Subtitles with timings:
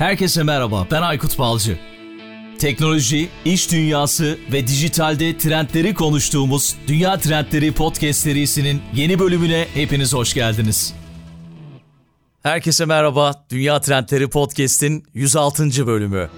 [0.00, 1.78] Herkese merhaba, ben Aykut Balcı.
[2.58, 10.34] Teknoloji, iş dünyası ve dijitalde trendleri konuştuğumuz Dünya Trendleri Podcast serisinin yeni bölümüne hepiniz hoş
[10.34, 10.94] geldiniz.
[12.42, 15.86] Herkese merhaba, Dünya Trendleri Podcast'in 106.
[15.86, 16.30] bölümü.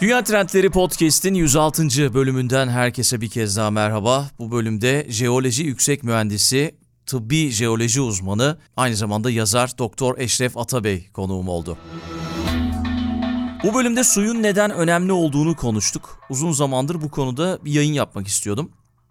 [0.00, 2.14] Dünya Trendleri Podcast'in 106.
[2.14, 4.30] bölümünden herkese bir kez daha merhaba.
[4.38, 6.74] Bu bölümde jeoloji yüksek mühendisi
[7.06, 11.78] tıbbi jeoloji uzmanı, aynı zamanda yazar Doktor Eşref Atabey konuğum oldu.
[13.64, 16.20] Bu bölümde suyun neden önemli olduğunu konuştuk.
[16.30, 18.70] Uzun zamandır bu konuda bir yayın yapmak istiyordum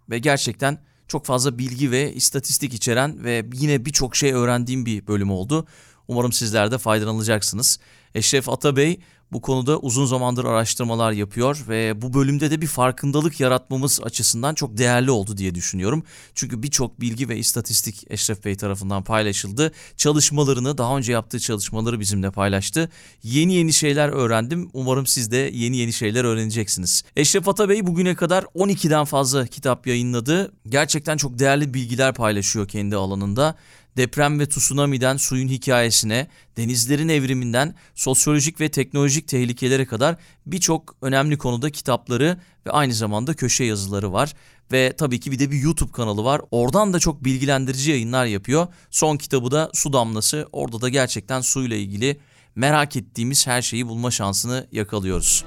[0.10, 5.32] ve gerçekten çok fazla bilgi ve istatistik içeren ve yine birçok şey öğrendiğim bir bölüm
[5.32, 5.68] oldu.
[6.08, 7.80] Umarım sizler de faydalanacaksınız.
[8.16, 9.00] Eşref Atabey
[9.32, 14.78] bu konuda uzun zamandır araştırmalar yapıyor ve bu bölümde de bir farkındalık yaratmamız açısından çok
[14.78, 16.04] değerli oldu diye düşünüyorum.
[16.36, 19.72] Çünkü birçok bilgi ve istatistik Eşref Bey tarafından paylaşıldı.
[19.98, 22.90] Çalışmalarını, daha önce yaptığı çalışmaları bizimle paylaştı.
[23.24, 24.70] Yeni yeni şeyler öğrendim.
[24.74, 27.04] Umarım siz de yeni yeni şeyler öğreneceksiniz.
[27.16, 30.52] Eşref Atabey bugüne kadar 12'den fazla kitap yayınladı.
[30.70, 33.56] Gerçekten çok değerli bilgiler paylaşıyor kendi alanında
[33.98, 40.16] deprem ve tsunami'den suyun hikayesine, denizlerin evriminden sosyolojik ve teknolojik tehlikelere kadar
[40.46, 44.34] birçok önemli konuda kitapları ve aynı zamanda köşe yazıları var.
[44.72, 46.42] Ve tabii ki bir de bir YouTube kanalı var.
[46.52, 48.68] Oradan da çok bilgilendirici yayınlar yapıyor.
[48.92, 50.48] Son kitabı da Su Damlası.
[50.52, 52.20] Orada da gerçekten suyla ilgili
[52.56, 55.46] merak ettiğimiz her şeyi bulma şansını yakalıyoruz.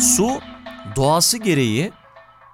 [0.00, 0.40] Su
[0.96, 1.92] doğası gereği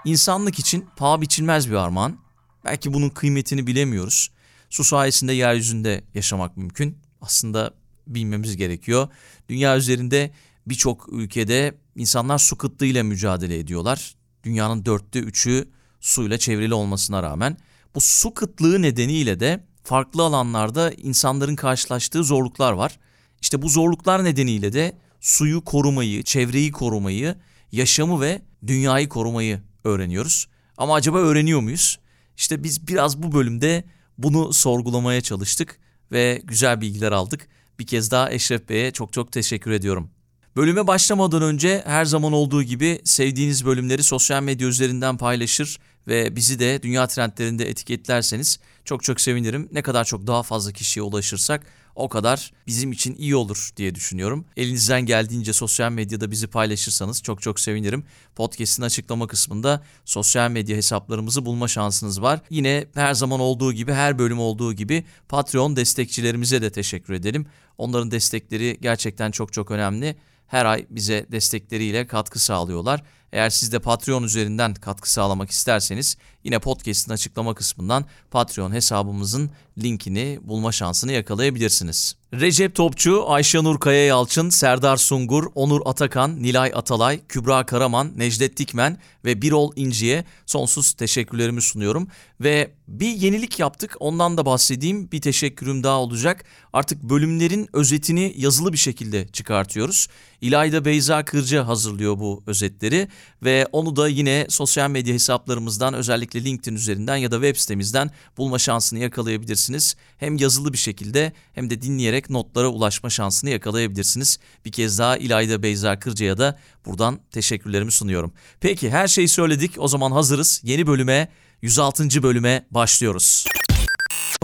[0.04, 2.18] insanlık için paha biçilmez bir armağan.
[2.64, 4.30] Belki bunun kıymetini bilemiyoruz.
[4.74, 6.98] Su sayesinde yeryüzünde yaşamak mümkün.
[7.20, 7.74] Aslında
[8.06, 9.08] bilmemiz gerekiyor.
[9.48, 10.30] Dünya üzerinde
[10.66, 14.14] birçok ülkede insanlar su kıtlığıyla mücadele ediyorlar.
[14.44, 15.68] Dünyanın dörtte üçü
[16.00, 17.56] suyla çevrili olmasına rağmen.
[17.94, 22.98] Bu su kıtlığı nedeniyle de farklı alanlarda insanların karşılaştığı zorluklar var.
[23.40, 27.36] İşte bu zorluklar nedeniyle de suyu korumayı, çevreyi korumayı,
[27.72, 30.48] yaşamı ve dünyayı korumayı öğreniyoruz.
[30.76, 31.98] Ama acaba öğreniyor muyuz?
[32.36, 33.84] İşte biz biraz bu bölümde
[34.18, 35.78] bunu sorgulamaya çalıştık
[36.12, 37.48] ve güzel bilgiler aldık.
[37.78, 40.10] Bir kez daha Eşref Bey'e çok çok teşekkür ediyorum.
[40.56, 46.58] Bölüme başlamadan önce her zaman olduğu gibi sevdiğiniz bölümleri sosyal medya üzerinden paylaşır ve bizi
[46.58, 49.68] de dünya trendlerinde etiketlerseniz çok çok sevinirim.
[49.72, 54.44] Ne kadar çok daha fazla kişiye ulaşırsak o kadar bizim için iyi olur diye düşünüyorum.
[54.56, 58.04] Elinizden geldiğince sosyal medyada bizi paylaşırsanız çok çok sevinirim.
[58.36, 62.40] Podcast'in açıklama kısmında sosyal medya hesaplarımızı bulma şansınız var.
[62.50, 67.46] Yine her zaman olduğu gibi her bölüm olduğu gibi Patreon destekçilerimize de teşekkür edelim.
[67.78, 70.16] Onların destekleri gerçekten çok çok önemli.
[70.46, 73.02] Her ay bize destekleriyle katkı sağlıyorlar.
[73.34, 80.40] Eğer siz de Patreon üzerinden katkı sağlamak isterseniz yine podcast'in açıklama kısmından Patreon hesabımızın linkini
[80.42, 82.16] bulma şansını yakalayabilirsiniz.
[82.40, 88.98] Recep Topçu, Ayşenur Kaya Yalçın, Serdar Sungur, Onur Atakan, Nilay Atalay, Kübra Karaman, Necdet Dikmen
[89.24, 92.08] ve Birol İnci'ye sonsuz teşekkürlerimi sunuyorum.
[92.40, 95.10] Ve bir yenilik yaptık ondan da bahsedeyim.
[95.12, 96.44] Bir teşekkürüm daha olacak.
[96.72, 100.08] Artık bölümlerin özetini yazılı bir şekilde çıkartıyoruz.
[100.40, 103.08] İlayda Beyza Kırca hazırlıyor bu özetleri
[103.42, 108.58] ve onu da yine sosyal medya hesaplarımızdan özellikle LinkedIn üzerinden ya da web sitemizden bulma
[108.58, 109.96] şansını yakalayabilirsiniz.
[110.18, 114.38] Hem yazılı bir şekilde hem de dinleyerek notlara ulaşma şansını yakalayabilirsiniz.
[114.64, 118.32] Bir kez daha İlayda Beyza Kırca'ya da buradan teşekkürlerimi sunuyorum.
[118.60, 120.60] Peki her şeyi söyledik o zaman hazırız.
[120.64, 121.28] Yeni bölüme
[121.62, 122.22] 106.
[122.22, 123.44] bölüme başlıyoruz.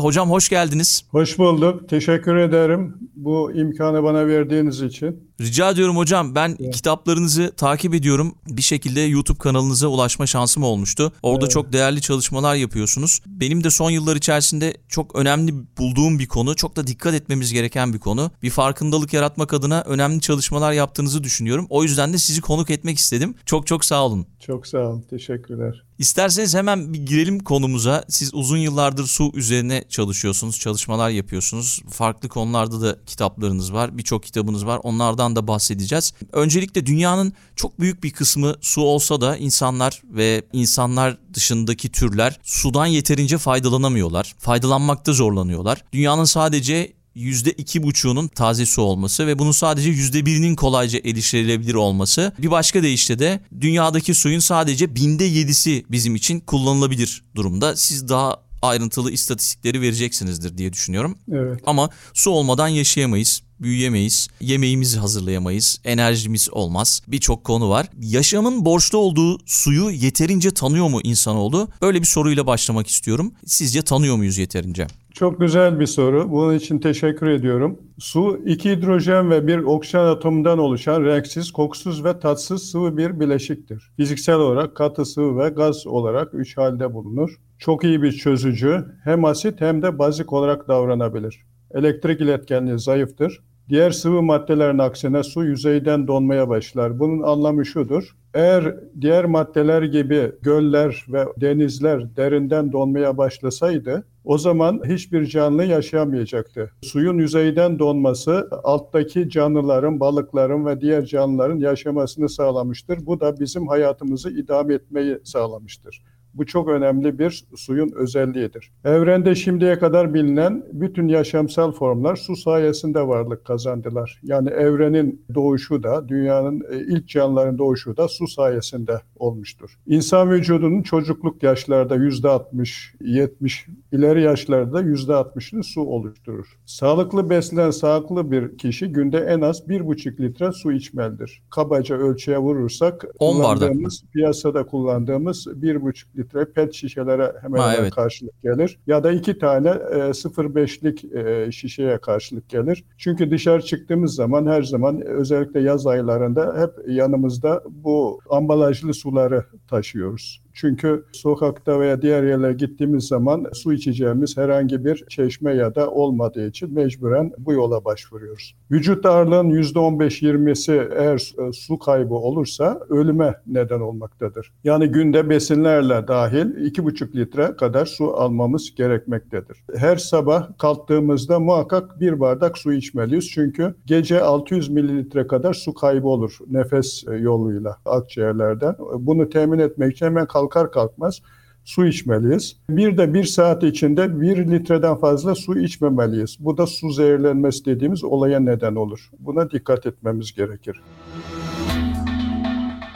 [0.00, 1.04] Hocam hoş geldiniz.
[1.10, 1.88] Hoş bulduk.
[1.88, 5.30] Teşekkür ederim bu imkanı bana verdiğiniz için.
[5.40, 6.34] Rica ediyorum hocam.
[6.34, 6.74] Ben evet.
[6.74, 8.34] kitaplarınızı takip ediyorum.
[8.46, 11.12] Bir şekilde YouTube kanalınıza ulaşma şansım olmuştu.
[11.22, 11.52] Orada evet.
[11.52, 13.20] çok değerli çalışmalar yapıyorsunuz.
[13.26, 16.56] Benim de son yıllar içerisinde çok önemli bulduğum bir konu.
[16.56, 18.30] Çok da dikkat etmemiz gereken bir konu.
[18.42, 21.66] Bir farkındalık yaratmak adına önemli çalışmalar yaptığınızı düşünüyorum.
[21.70, 23.34] O yüzden de sizi konuk etmek istedim.
[23.46, 24.26] Çok çok sağ olun.
[24.40, 25.04] Çok sağ olun.
[25.10, 25.84] Teşekkürler.
[26.00, 28.04] İsterseniz hemen bir girelim konumuza.
[28.08, 31.82] Siz uzun yıllardır su üzerine çalışıyorsunuz, çalışmalar yapıyorsunuz.
[31.90, 33.98] Farklı konularda da kitaplarınız var.
[33.98, 34.80] Birçok kitabınız var.
[34.82, 36.12] Onlardan da bahsedeceğiz.
[36.32, 42.86] Öncelikle dünyanın çok büyük bir kısmı su olsa da insanlar ve insanlar dışındaki türler sudan
[42.86, 44.34] yeterince faydalanamıyorlar.
[44.38, 45.84] Faydalanmakta zorlanıyorlar.
[45.92, 52.32] Dünyanın sadece %2,5'unun taze su olması ve bunun sadece %1'inin kolayca erişilebilir olması.
[52.38, 57.76] Bir başka deyişle de dünyadaki suyun sadece binde yedisi bizim için kullanılabilir durumda.
[57.76, 61.18] Siz daha ayrıntılı istatistikleri vereceksinizdir diye düşünüyorum.
[61.32, 61.60] Evet.
[61.66, 67.02] Ama su olmadan yaşayamayız büyüyemeyiz, yemeğimizi hazırlayamayız, enerjimiz olmaz.
[67.08, 67.86] Birçok konu var.
[68.00, 71.68] Yaşamın borçlu olduğu suyu yeterince tanıyor mu insanoğlu?
[71.82, 73.34] Böyle bir soruyla başlamak istiyorum.
[73.46, 74.86] Sizce tanıyor muyuz yeterince?
[75.20, 76.30] Çok güzel bir soru.
[76.30, 77.78] Bunun için teşekkür ediyorum.
[77.98, 83.92] Su, iki hidrojen ve bir oksijen atomundan oluşan renksiz, kokusuz ve tatsız sıvı bir bileşiktir.
[83.96, 87.30] Fiziksel olarak katı sıvı ve gaz olarak üç halde bulunur.
[87.58, 91.40] Çok iyi bir çözücü, hem asit hem de bazik olarak davranabilir.
[91.74, 93.40] Elektrik iletkenliği zayıftır.
[93.70, 96.98] Diğer sıvı maddelerin aksine su yüzeyden donmaya başlar.
[96.98, 98.16] Bunun anlamı şudur.
[98.34, 106.70] Eğer diğer maddeler gibi göller ve denizler derinden donmaya başlasaydı o zaman hiçbir canlı yaşayamayacaktı.
[106.82, 113.06] Suyun yüzeyden donması alttaki canlıların, balıkların ve diğer canlıların yaşamasını sağlamıştır.
[113.06, 116.02] Bu da bizim hayatımızı idame etmeyi sağlamıştır.
[116.34, 118.72] Bu çok önemli bir suyun özelliğidir.
[118.84, 124.20] Evrende şimdiye kadar bilinen bütün yaşamsal formlar su sayesinde varlık kazandılar.
[124.22, 129.78] Yani evrenin doğuşu da, dünyanın e, ilk canlıların doğuşu da su sayesinde olmuştur.
[129.86, 136.58] İnsan vücudunun çocukluk yaşlarda yüzde 60, 70, ileri yaşlarda yüzde 60'ını su oluşturur.
[136.66, 141.42] Sağlıklı beslenen sağlıklı bir kişi günde en az 1,5 litre su içmelidir.
[141.50, 143.72] Kabaca ölçüye vurursak 10 bardak
[144.12, 146.19] piyasada kullandığımız 1,5 litre
[146.54, 147.94] pet şişelere hemen Ha, hemen evet.
[147.94, 148.78] karşılık gelir.
[148.86, 152.84] Ya da iki tane e, 0,5'lik e, şişeye karşılık gelir.
[152.98, 159.44] Çünkü dışarı çıktığımız zaman her zaman e, özellikle yaz aylarında hep yanımızda bu ambalajlı suları
[159.68, 160.42] taşıyoruz.
[160.54, 166.48] Çünkü sokakta veya diğer yerlere gittiğimiz zaman su içeceğimiz herhangi bir çeşme ya da olmadığı
[166.48, 168.54] için mecburen bu yola başvuruyoruz.
[168.70, 174.52] Vücut ağırlığın %15-20'si eğer e, su kaybı olursa ölüme neden olmaktadır.
[174.64, 179.64] Yani günde besinlerle dahil 2,5 litre kadar su almamız gerekmektedir.
[179.74, 183.28] Her sabah kalktığımızda muhakkak bir bardak su içmeliyiz.
[183.28, 188.76] Çünkü gece 600 mililitre kadar su kaybı olur nefes e, yoluyla akciğerlerden.
[188.98, 191.20] Bunu temin etmek için hemen kalkar kalkmaz
[191.64, 192.56] su içmeliyiz.
[192.70, 196.36] Bir de bir saat içinde bir litreden fazla su içmemeliyiz.
[196.40, 199.10] Bu da su zehirlenmesi dediğimiz olaya neden olur.
[199.18, 200.80] Buna dikkat etmemiz gerekir.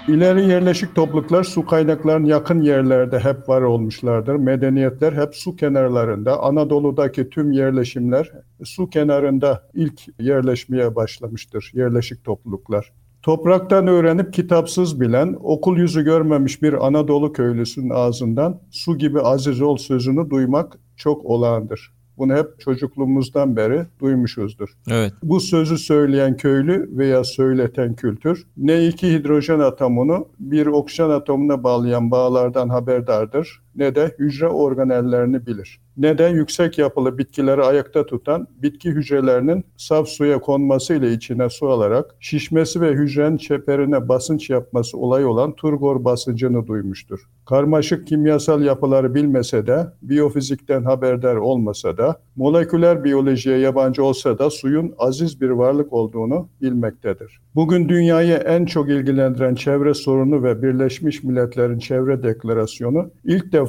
[0.08, 4.34] İleri yerleşik topluluklar su kaynaklarının yakın yerlerde hep var olmuşlardır.
[4.34, 6.42] Medeniyetler hep su kenarlarında.
[6.42, 8.32] Anadolu'daki tüm yerleşimler
[8.64, 12.92] su kenarında ilk yerleşmeye başlamıştır yerleşik topluluklar.
[13.24, 19.76] Topraktan öğrenip kitapsız bilen, okul yüzü görmemiş bir Anadolu köylüsünün ağzından su gibi aziz ol
[19.76, 21.92] sözünü duymak çok olağandır.
[22.18, 24.68] Bunu hep çocukluğumuzdan beri duymuşuzdur.
[24.90, 25.12] Evet.
[25.22, 32.10] Bu sözü söyleyen köylü veya söyleten kültür ne iki hidrojen atomunu bir oksijen atomuna bağlayan
[32.10, 35.80] bağlardan haberdardır ne de hücre organellerini bilir.
[35.96, 41.68] Ne de yüksek yapılı bitkileri ayakta tutan bitki hücrelerinin saf suya konması ile içine su
[41.68, 47.20] alarak şişmesi ve hücrenin çeperine basınç yapması olay olan turgor basıncını duymuştur.
[47.46, 54.94] Karmaşık kimyasal yapıları bilmese de, biyofizikten haberdar olmasa da, moleküler biyolojiye yabancı olsa da suyun
[54.98, 57.40] aziz bir varlık olduğunu bilmektedir.
[57.54, 63.63] Bugün dünyayı en çok ilgilendiren çevre sorunu ve Birleşmiş Milletler'in çevre deklarasyonu ilk defa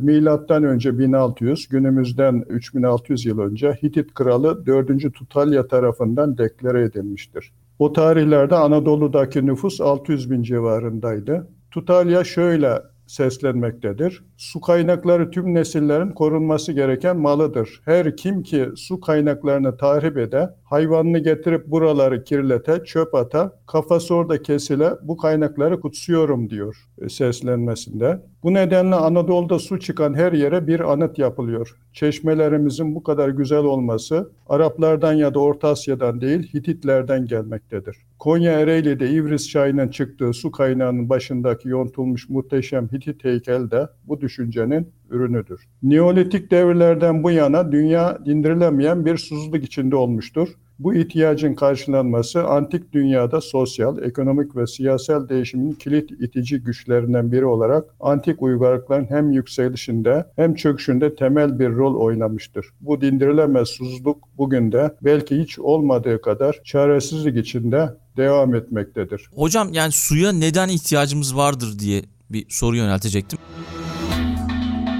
[0.00, 5.14] milattan önce 1600, günümüzden 3600 yıl önce Hitit kralı 4.
[5.14, 7.52] Tutalya tarafından deklare edilmiştir.
[7.78, 11.48] O tarihlerde Anadolu'daki nüfus 600 bin civarındaydı.
[11.70, 14.24] Tutalya şöyle seslenmektedir.
[14.36, 17.80] Su kaynakları tüm nesillerin korunması gereken malıdır.
[17.84, 24.42] Her kim ki su kaynaklarını tahrip ede, hayvanını getirip buraları kirlete, çöp ata, kafası orada
[24.42, 28.22] kesile bu kaynakları kutsuyorum diyor e, seslenmesinde.
[28.42, 31.76] Bu nedenle Anadolu'da su çıkan her yere bir anıt yapılıyor.
[31.92, 37.96] Çeşmelerimizin bu kadar güzel olması Araplardan ya da Orta Asya'dan değil Hititlerden gelmektedir.
[38.18, 44.92] Konya Ereğli'de İvris çayının çıktığı su kaynağının başındaki yontulmuş muhteşem Hitit heykel de bu düşüncenin
[45.10, 45.68] ürünüdür.
[45.82, 50.48] Neolitik devirlerden bu yana dünya dindirilemeyen bir susuzluk içinde olmuştur.
[50.78, 57.84] Bu ihtiyacın karşılanması antik dünyada sosyal, ekonomik ve siyasal değişimin kilit itici güçlerinden biri olarak
[58.00, 62.66] antik uygarlıkların hem yükselişinde hem çöküşünde temel bir rol oynamıştır.
[62.80, 69.30] Bu dindirilemez susuzluk bugün de belki hiç olmadığı kadar çaresizlik içinde devam etmektedir.
[69.34, 73.38] Hocam yani suya neden ihtiyacımız vardır diye bir soru yöneltecektim.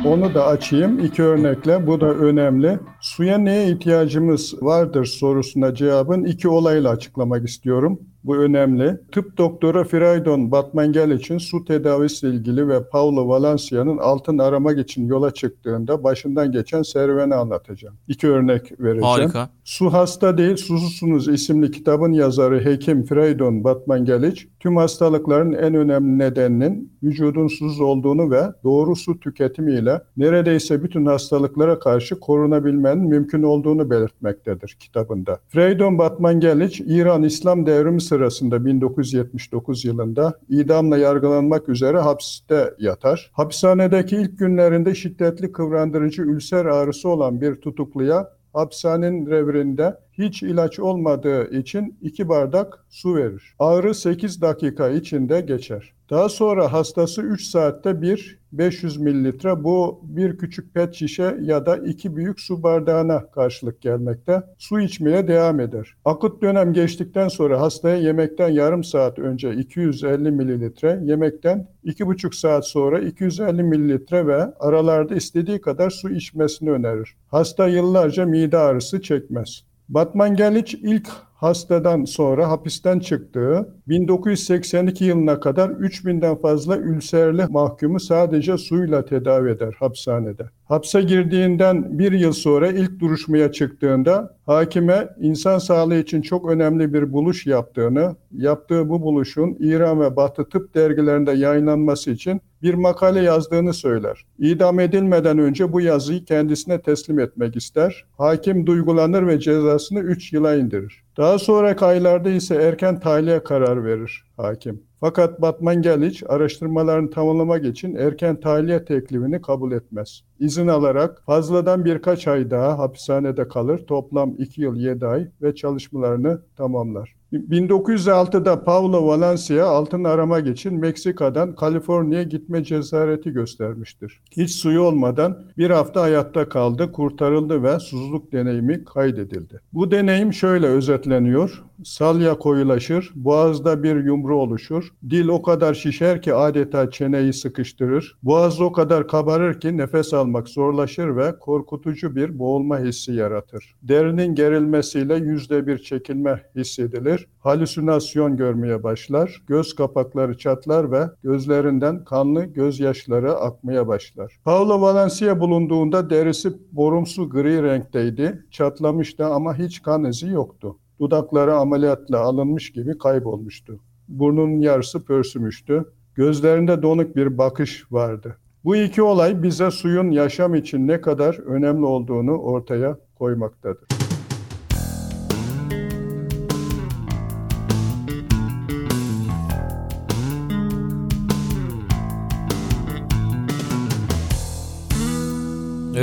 [0.05, 1.87] Onu da açayım iki örnekle.
[1.87, 2.79] Bu da önemli.
[3.01, 8.01] Suya neye ihtiyacımız vardır sorusuna cevabın iki olayla açıklamak istiyorum.
[8.25, 9.01] Bu önemli.
[9.13, 15.31] Tıp doktoru Freydon Batmangel için su tedavisi ilgili ve Paulo Valencia'nın altın aramak için yola
[15.31, 17.97] çıktığında başından geçen serüveni anlatacağım.
[18.09, 19.03] İki örnek vereceğim.
[19.03, 19.51] Harika.
[19.65, 26.93] Su Hasta Değil Susuzsunuz isimli kitabın yazarı hekim Freydon Batmangelic, tüm hastalıkların en önemli nedeninin
[27.03, 34.77] vücudun susuz olduğunu ve doğru su tüketimiyle neredeyse bütün hastalıklara karşı korunabilmenin mümkün olduğunu belirtmektedir
[34.81, 35.39] kitabında.
[35.49, 43.31] Freydon Batmangelic, İran İslam devrimi sırasında 1979 yılında idamla yargılanmak üzere hapiste yatar.
[43.33, 51.59] Hapishanedeki ilk günlerinde şiddetli kıvrandırıcı ülser ağrısı olan bir tutukluya hapishanenin revirinde hiç ilaç olmadığı
[51.59, 53.55] için iki bardak su verir.
[53.59, 55.93] Ağrı 8 dakika içinde geçer.
[56.11, 61.77] Daha sonra hastası 3 saatte bir 500 mililitre bu bir küçük pet şişe ya da
[61.77, 64.43] iki büyük su bardağına karşılık gelmekte.
[64.59, 65.95] Su içmeye devam eder.
[66.05, 73.01] Akut dönem geçtikten sonra hastaya yemekten yarım saat önce 250 mililitre, yemekten 2,5 saat sonra
[73.01, 77.17] 250 mililitre ve aralarda istediği kadar su içmesini önerir.
[77.29, 79.65] Hasta yıllarca mide ağrısı çekmez.
[79.89, 81.09] Batman Gelic ilk
[81.39, 89.77] hastadan sonra hapisten çıktığı 1982 yılına kadar 3000'den fazla ülserli mahkumu sadece suyla tedavi eder
[89.79, 90.51] hapishanede.
[90.65, 97.13] Hapse girdiğinden bir yıl sonra ilk duruşmaya çıktığında hakime insan sağlığı için çok önemli bir
[97.13, 103.75] buluş yaptığını, yaptığı bu buluşun İran ve Batı tıp dergilerinde yayınlanması için bir makale yazdığını
[103.75, 104.25] söyler.
[104.39, 108.05] İdam edilmeden önce bu yazıyı kendisine teslim etmek ister.
[108.19, 111.08] Hakim duygulanır ve cezasını 3 yıla indirir.
[111.19, 114.83] Daha sonraki aylarda ise erken tahliye karar verir hakim.
[115.01, 120.23] Fakat Batman Gelic araştırmalarını tamamlamak için erken tahliye teklifini kabul etmez.
[120.39, 123.87] İzin alarak fazladan birkaç ay daha hapishanede kalır.
[123.87, 127.18] Toplam 2 yıl 7 ay ve çalışmalarını tamamlar.
[127.33, 134.21] 1906'da Paulo Valencia altın aramak için Meksika'dan Kaliforniya'ya gitme cesareti göstermiştir.
[134.31, 139.61] Hiç suyu olmadan bir hafta hayatta kaldı, kurtarıldı ve susuzluk deneyimi kaydedildi.
[139.73, 141.65] Bu deneyim şöyle özetleniyor.
[141.85, 148.61] Salya koyulaşır, boğazda bir yumru oluşur, dil o kadar şişer ki adeta çeneyi sıkıştırır, boğaz
[148.61, 153.75] o kadar kabarır ki nefes almak zorlaşır ve korkutucu bir boğulma hissi yaratır.
[153.83, 162.45] Derinin gerilmesiyle yüzde bir çekilme hissedilir, halüsinasyon görmeye başlar, göz kapakları çatlar ve gözlerinden kanlı
[162.45, 164.39] gözyaşları akmaya başlar.
[164.45, 170.77] Paulo Valencia bulunduğunda derisi borumsu gri renkteydi, çatlamıştı ama hiç kan izi yoktu.
[171.01, 173.81] Dudakları ameliyatla alınmış gibi kaybolmuştu.
[174.09, 175.85] Burnunun yarısı pörsümüştü.
[176.15, 178.37] Gözlerinde donuk bir bakış vardı.
[178.65, 183.98] Bu iki olay bize suyun yaşam için ne kadar önemli olduğunu ortaya koymaktadır.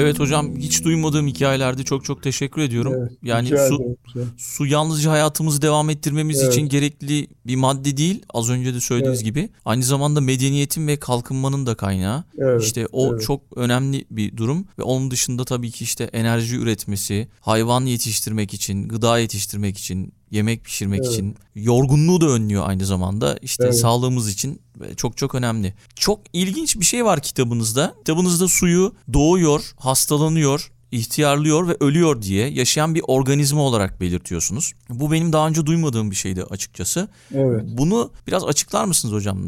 [0.02, 2.94] Evet hocam hiç duymadığım hikayelerde çok çok teşekkür ediyorum.
[2.98, 4.30] Evet, yani su ederim.
[4.38, 6.54] su yalnızca hayatımızı devam ettirmemiz Evet.
[6.54, 8.24] için gerekli bir madde değil.
[8.34, 9.26] Az önce de söylediğiniz Evet.
[9.26, 9.50] gibi.
[9.66, 12.24] Aynı zamanda medeniyetin ve kalkınmanın da kaynağı.
[12.38, 13.24] Evet, işte o evet.
[13.24, 18.88] çok önemli bir durum ve onun dışında tabii ki işte enerji üretmesi, hayvan yetiştirmek için,
[18.88, 21.12] gıda yetiştirmek için, yemek pişirmek Evet.
[21.12, 23.38] için, yorgunluğu da önlüyor aynı zamanda.
[23.42, 23.78] İşte Evet.
[23.78, 24.62] sağlığımız için
[24.98, 25.74] çok çok önemli.
[25.96, 27.94] Çok ilginç bir şey var kitabınızda.
[27.98, 34.74] Kitabınızda suyu doğuyor, hastalanıyor, ihtiyarlıyor ve ölüyor diye yaşayan bir organizma olarak belirtiyorsunuz.
[34.90, 37.08] Bu benim daha önce duymadığım bir şeydi açıkçası.
[37.34, 37.64] Evet.
[37.68, 39.40] Bunu biraz açıklar mısınız hocam?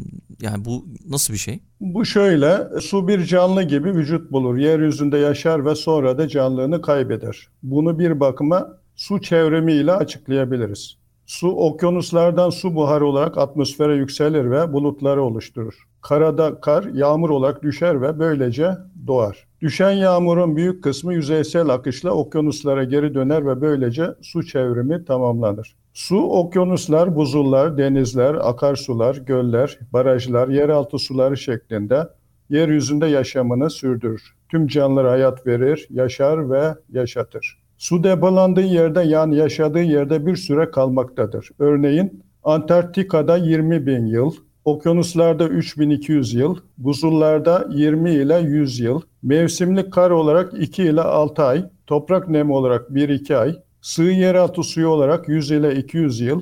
[0.41, 1.59] Yani bu nasıl bir şey?
[1.81, 4.57] Bu şöyle, su bir canlı gibi vücut bulur.
[4.57, 7.47] Yeryüzünde yaşar ve sonra da canlılığını kaybeder.
[7.63, 10.97] Bunu bir bakıma su çevrimiyle açıklayabiliriz.
[11.25, 15.87] Su okyanuslardan su buharı olarak atmosfere yükselir ve bulutları oluşturur.
[16.01, 18.71] Karada kar yağmur olarak düşer ve böylece
[19.07, 19.47] doğar.
[19.61, 25.75] Düşen yağmurun büyük kısmı yüzeysel akışla okyanuslara geri döner ve böylece su çevrimi tamamlanır.
[25.93, 32.07] Su, okyanuslar, buzullar, denizler, akarsular, göller, barajlar, yeraltı suları şeklinde
[32.49, 34.35] yeryüzünde yaşamını sürdürür.
[34.49, 37.66] Tüm canlılara hayat verir, yaşar ve yaşatır.
[37.77, 41.49] Su depolandığı yerde yani yaşadığı yerde bir süre kalmaktadır.
[41.59, 44.31] Örneğin Antarktika'da 20 bin yıl,
[44.65, 51.65] okyanuslarda 3200 yıl, buzullarda 20 ile 100 yıl, mevsimlik kar olarak 2 ile 6 ay,
[51.87, 56.41] toprak nemi olarak 1-2 ay, sığ yeraltı suyu olarak 100 ile 200 yıl,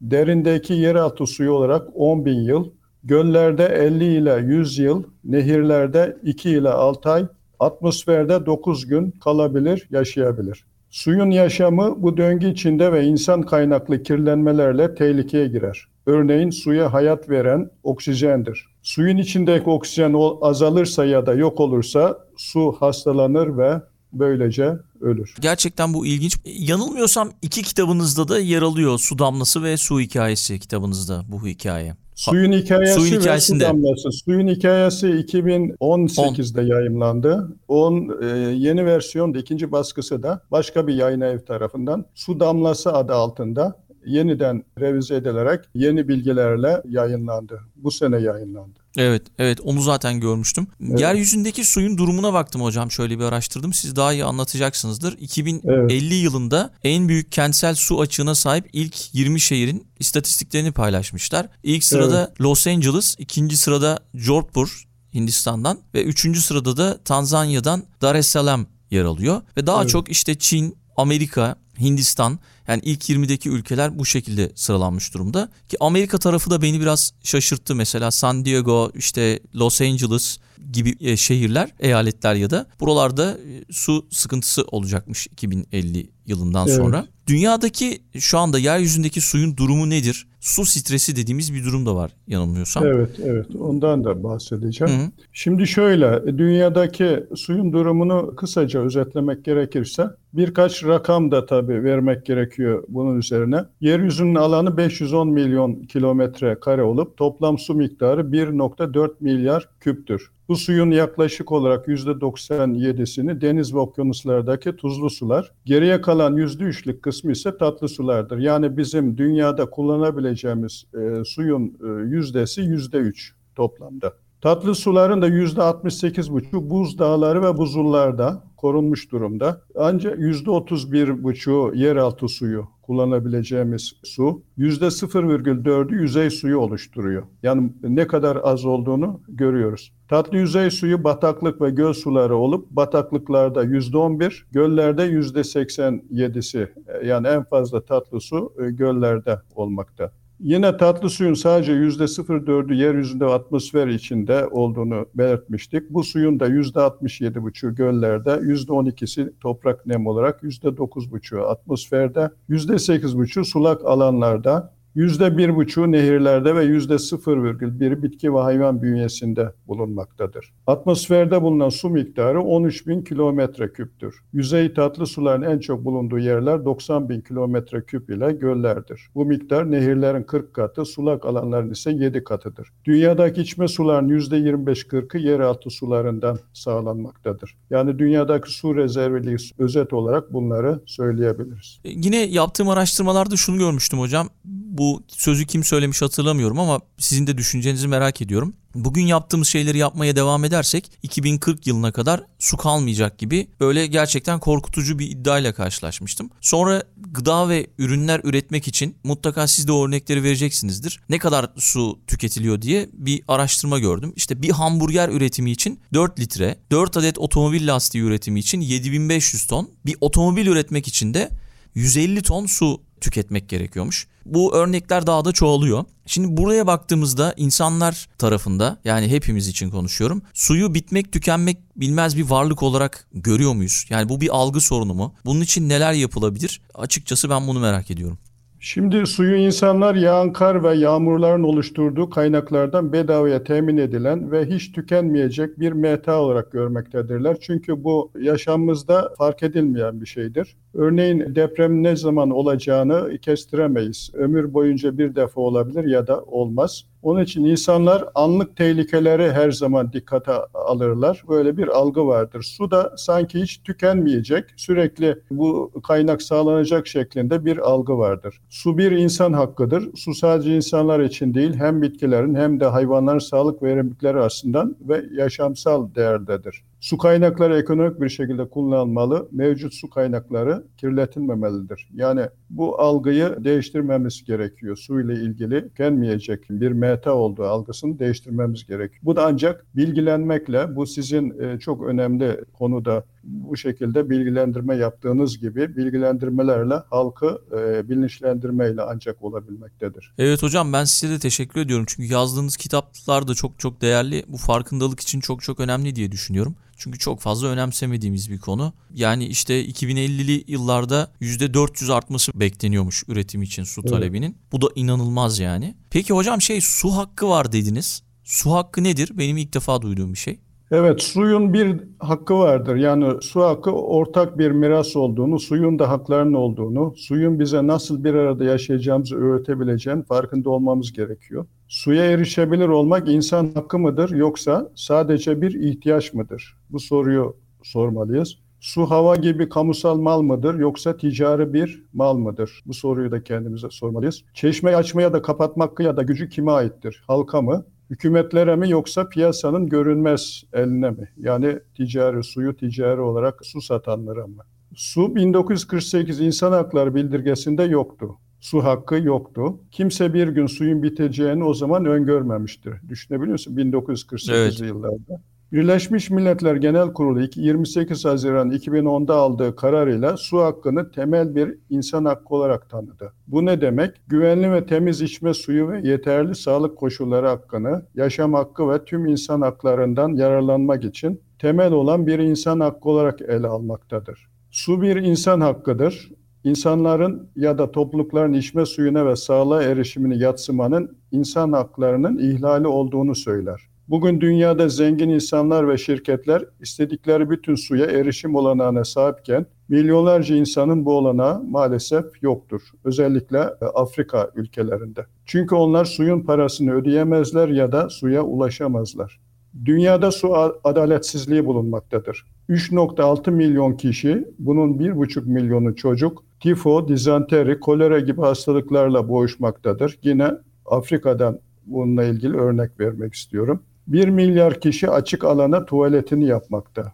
[0.00, 2.70] derindeki yeraltı suyu olarak 10 bin yıl,
[3.04, 7.26] göllerde 50 ile 100 yıl, nehirlerde 2 ile 6 ay,
[7.58, 10.71] atmosferde 9 gün kalabilir, yaşayabilir.
[10.92, 15.86] Suyun yaşamı bu döngü içinde ve insan kaynaklı kirlenmelerle tehlikeye girer.
[16.06, 18.66] Örneğin suya hayat veren oksijendir.
[18.82, 23.82] Suyun içindeki oksijen azalırsa ya da yok olursa su hastalanır ve
[24.12, 25.34] böylece ölür.
[25.40, 26.38] Gerçekten bu ilginç.
[26.44, 31.96] Yanılmıyorsam iki kitabınızda da yer alıyor Su Damlası ve Su Hikayesi kitabınızda bu hikaye.
[32.30, 33.64] Suyun hikayesi Suyun hikayesinde.
[33.64, 34.12] ve su damlası.
[34.12, 36.66] Suyun hikayesi 2018'de 10.
[36.66, 37.56] yayımlandı.
[37.68, 42.92] On e, yeni versiyon da ikinci baskısı da başka bir yayın ev tarafından Su Damlası
[42.92, 47.60] adı altında yeniden revize edilerek yeni bilgilerle yayınlandı.
[47.76, 48.81] Bu sene yayınlandı.
[48.96, 50.66] Evet, evet onu zaten görmüştüm.
[50.88, 51.00] Evet.
[51.00, 52.90] Yeryüzündeki suyun durumuna baktım hocam.
[52.90, 53.72] Şöyle bir araştırdım.
[53.72, 55.18] Siz daha iyi anlatacaksınızdır.
[55.18, 56.24] 2050 evet.
[56.24, 61.48] yılında en büyük kentsel su açığına sahip ilk 20 şehrin istatistiklerini paylaşmışlar.
[61.62, 62.40] İlk sırada evet.
[62.40, 64.84] Los Angeles, ikinci sırada Jodhpur
[65.14, 69.42] Hindistan'dan ve üçüncü sırada da Tanzanya'dan Dar es Salaam yer alıyor.
[69.56, 69.90] Ve daha evet.
[69.90, 72.38] çok işte Çin, Amerika, Hindistan
[72.68, 75.48] yani ilk 20'deki ülkeler bu şekilde sıralanmış durumda.
[75.68, 77.74] Ki Amerika tarafı da beni biraz şaşırttı.
[77.74, 80.38] Mesela San Diego, işte Los Angeles
[80.72, 86.76] gibi e, şehirler, eyaletler ya da buralarda e, su sıkıntısı olacakmış 2050 yılından evet.
[86.76, 87.06] sonra.
[87.26, 90.26] Dünyadaki şu anda yeryüzündeki suyun durumu nedir?
[90.40, 92.86] Su stresi dediğimiz bir durum da var yanılmıyorsam.
[92.86, 93.46] Evet, evet.
[93.60, 94.94] Ondan da bahsedeceğim.
[94.94, 95.10] Hı hı.
[95.32, 103.18] Şimdi şöyle, dünyadaki suyun durumunu kısaca özetlemek gerekirse birkaç rakam da tabii vermek gerekiyor bunun
[103.18, 103.64] üzerine.
[103.80, 110.30] Yeryüzünün alanı 510 milyon kilometre kare olup toplam su miktarı 1.4 milyar küptür.
[110.48, 117.56] Bu suyun yaklaşık olarak %97'sini deniz ve okyanuslardaki tuzlu sular, geriye kalan %3'lük kısmı ise
[117.56, 118.38] tatlı sulardır.
[118.38, 124.12] Yani bizim dünyada kullanabileceğimiz e, suyun e, yüzdesi %3 toplamda.
[124.42, 129.60] Tatlı suların da %68,5 buz dağları ve buzullarda korunmuş durumda.
[129.76, 137.22] Ancak %31,5'u yeraltı suyu kullanabileceğimiz su, %0,4'ü yüzey suyu oluşturuyor.
[137.42, 139.92] Yani ne kadar az olduğunu görüyoruz.
[140.08, 146.68] Tatlı yüzey suyu bataklık ve göl suları olup bataklıklarda %11, göllerde %87'si
[147.04, 150.12] yani en fazla tatlı su e, göllerde olmakta.
[150.42, 155.90] Yine tatlı suyun sadece yüzde 0,4'ü yeryüzünde atmosfer içinde olduğunu belirtmiştik.
[155.90, 162.72] Bu suyun da yüzde 67,5'ü göllerde, yüzde 12'si toprak nem olarak, yüzde 9,5'u atmosferde, yüzde
[162.72, 170.52] 8,5'u sulak alanlarda, Yüzde bir buçuğu nehirlerde ve yüzde 0,1 bitki ve hayvan bünyesinde bulunmaktadır.
[170.66, 174.14] Atmosferde bulunan su miktarı 13 bin kilometre küptür.
[174.32, 179.08] Yüzey tatlı suların en çok bulunduğu yerler 90 bin kilometre küp ile göllerdir.
[179.14, 182.68] Bu miktar nehirlerin 40 katı, sulak alanların ise 7 katıdır.
[182.84, 187.56] Dünyadaki içme suların yüzde 25-40'ı yeraltı sularından sağlanmaktadır.
[187.70, 191.80] Yani dünyadaki su rezerviliği özet olarak bunları söyleyebiliriz.
[191.84, 194.28] Yine yaptığım araştırmalarda şunu görmüştüm hocam
[194.72, 198.54] bu sözü kim söylemiş hatırlamıyorum ama sizin de düşüncenizi merak ediyorum.
[198.74, 204.98] Bugün yaptığımız şeyleri yapmaya devam edersek 2040 yılına kadar su kalmayacak gibi böyle gerçekten korkutucu
[204.98, 206.30] bir iddiayla karşılaşmıştım.
[206.40, 211.00] Sonra gıda ve ürünler üretmek için mutlaka siz de örnekleri vereceksinizdir.
[211.08, 214.12] Ne kadar su tüketiliyor diye bir araştırma gördüm.
[214.16, 219.70] İşte bir hamburger üretimi için 4 litre, 4 adet otomobil lastiği üretimi için 7500 ton,
[219.86, 221.30] bir otomobil üretmek için de
[221.74, 224.06] 150 ton su tüketmek gerekiyormuş.
[224.26, 225.84] Bu örnekler daha da çoğalıyor.
[226.06, 230.22] Şimdi buraya baktığımızda insanlar tarafında yani hepimiz için konuşuyorum.
[230.34, 233.86] Suyu bitmek tükenmek bilmez bir varlık olarak görüyor muyuz?
[233.90, 235.14] Yani bu bir algı sorunu mu?
[235.24, 236.60] Bunun için neler yapılabilir?
[236.74, 238.18] Açıkçası ben bunu merak ediyorum.
[238.64, 245.60] Şimdi suyu insanlar yağan kar ve yağmurların oluşturduğu kaynaklardan bedavaya temin edilen ve hiç tükenmeyecek
[245.60, 247.36] bir meta olarak görmektedirler.
[247.40, 250.56] Çünkü bu yaşamımızda fark edilmeyen bir şeydir.
[250.74, 254.10] Örneğin deprem ne zaman olacağını kestiremeyiz.
[254.14, 256.84] Ömür boyunca bir defa olabilir ya da olmaz.
[257.02, 261.22] Onun için insanlar anlık tehlikeleri her zaman dikkate alırlar.
[261.28, 262.42] Böyle bir algı vardır.
[262.42, 268.40] Su da sanki hiç tükenmeyecek, sürekli bu kaynak sağlanacak şeklinde bir algı vardır.
[268.50, 269.90] Su bir insan hakkıdır.
[269.96, 275.94] Su sadece insanlar için değil, hem bitkilerin hem de hayvanların sağlık verimlilikleri açısından ve yaşamsal
[275.94, 276.64] değerdedir.
[276.82, 279.28] Su kaynakları ekonomik bir şekilde kullanılmalı.
[279.32, 281.88] Mevcut su kaynakları kirletilmemelidir.
[281.94, 284.76] Yani bu algıyı değiştirmemiz gerekiyor.
[284.76, 289.00] Su ile ilgili tükenmeyecek bir meta olduğu algısını değiştirmemiz gerekiyor.
[289.02, 295.76] Bu da ancak bilgilenmekle, bu sizin e, çok önemli konuda bu şekilde bilgilendirme yaptığınız gibi
[295.76, 300.12] bilgilendirmelerle halkı e, bilinçlendirmeyle ancak olabilmektedir.
[300.18, 301.84] Evet hocam ben size de teşekkür ediyorum.
[301.88, 304.24] Çünkü yazdığınız kitaplar da çok çok değerli.
[304.28, 306.56] Bu farkındalık için çok çok önemli diye düşünüyorum.
[306.76, 308.72] Çünkü çok fazla önemsemediğimiz bir konu.
[308.94, 314.36] Yani işte 2050'li yıllarda %400 artması bekleniyormuş üretim için su talebinin.
[314.52, 315.74] Bu da inanılmaz yani.
[315.90, 318.02] Peki hocam şey su hakkı var dediniz.
[318.24, 319.10] Su hakkı nedir?
[319.18, 320.40] Benim ilk defa duyduğum bir şey.
[320.72, 322.76] Evet, suyun bir hakkı vardır.
[322.76, 328.14] Yani su hakkı ortak bir miras olduğunu, suyun da haklarının olduğunu, suyun bize nasıl bir
[328.14, 331.46] arada yaşayacağımızı öğretebileceğin farkında olmamız gerekiyor.
[331.68, 336.56] Suya erişebilir olmak insan hakkı mıdır yoksa sadece bir ihtiyaç mıdır?
[336.70, 338.38] Bu soruyu sormalıyız.
[338.60, 342.62] Su hava gibi kamusal mal mıdır yoksa ticari bir mal mıdır?
[342.66, 344.24] Bu soruyu da kendimize sormalıyız.
[344.34, 347.02] Çeşmeyi açmaya da kapatmak ya da gücü kime aittir?
[347.06, 347.64] Halka mı?
[347.92, 351.08] Hükümetlere mi yoksa piyasanın görünmez eline mi?
[351.16, 354.42] Yani ticari, suyu ticari olarak su satanlara mı?
[354.74, 358.18] Su 1948 İnsan Hakları Bildirgesi'nde yoktu.
[358.40, 359.60] Su hakkı yoktu.
[359.70, 362.74] Kimse bir gün suyun biteceğini o zaman öngörmemiştir.
[362.88, 363.56] Düşünebiliyor musun?
[363.56, 364.70] 1948 evet.
[364.70, 365.22] yıllarda.
[365.52, 372.34] Birleşmiş Milletler Genel Kurulu 28 Haziran 2010'da aldığı kararıyla su hakkını temel bir insan hakkı
[372.34, 373.12] olarak tanıdı.
[373.26, 373.90] Bu ne demek?
[374.08, 379.40] Güvenli ve temiz içme suyu ve yeterli sağlık koşulları hakkını, yaşam hakkı ve tüm insan
[379.40, 384.28] haklarından yararlanmak için temel olan bir insan hakkı olarak ele almaktadır.
[384.50, 386.10] Su bir insan hakkıdır.
[386.44, 393.71] İnsanların ya da toplulukların içme suyuna ve sağlığa erişimini yatsımanın insan haklarının ihlali olduğunu söyler.
[393.92, 400.92] Bugün dünyada zengin insanlar ve şirketler istedikleri bütün suya erişim olanağına sahipken milyonlarca insanın bu
[400.92, 402.62] olanağı maalesef yoktur.
[402.84, 405.06] Özellikle e, Afrika ülkelerinde.
[405.26, 409.20] Çünkü onlar suyun parasını ödeyemezler ya da suya ulaşamazlar.
[409.64, 412.26] Dünyada su adaletsizliği bulunmaktadır.
[412.48, 419.98] 3.6 milyon kişi, bunun 1.5 milyonu çocuk, tifo, dizanteri, kolera gibi hastalıklarla boğuşmaktadır.
[420.02, 420.30] Yine
[420.66, 423.62] Afrika'dan bununla ilgili örnek vermek istiyorum.
[423.86, 426.92] 1 milyar kişi açık alana tuvaletini yapmakta.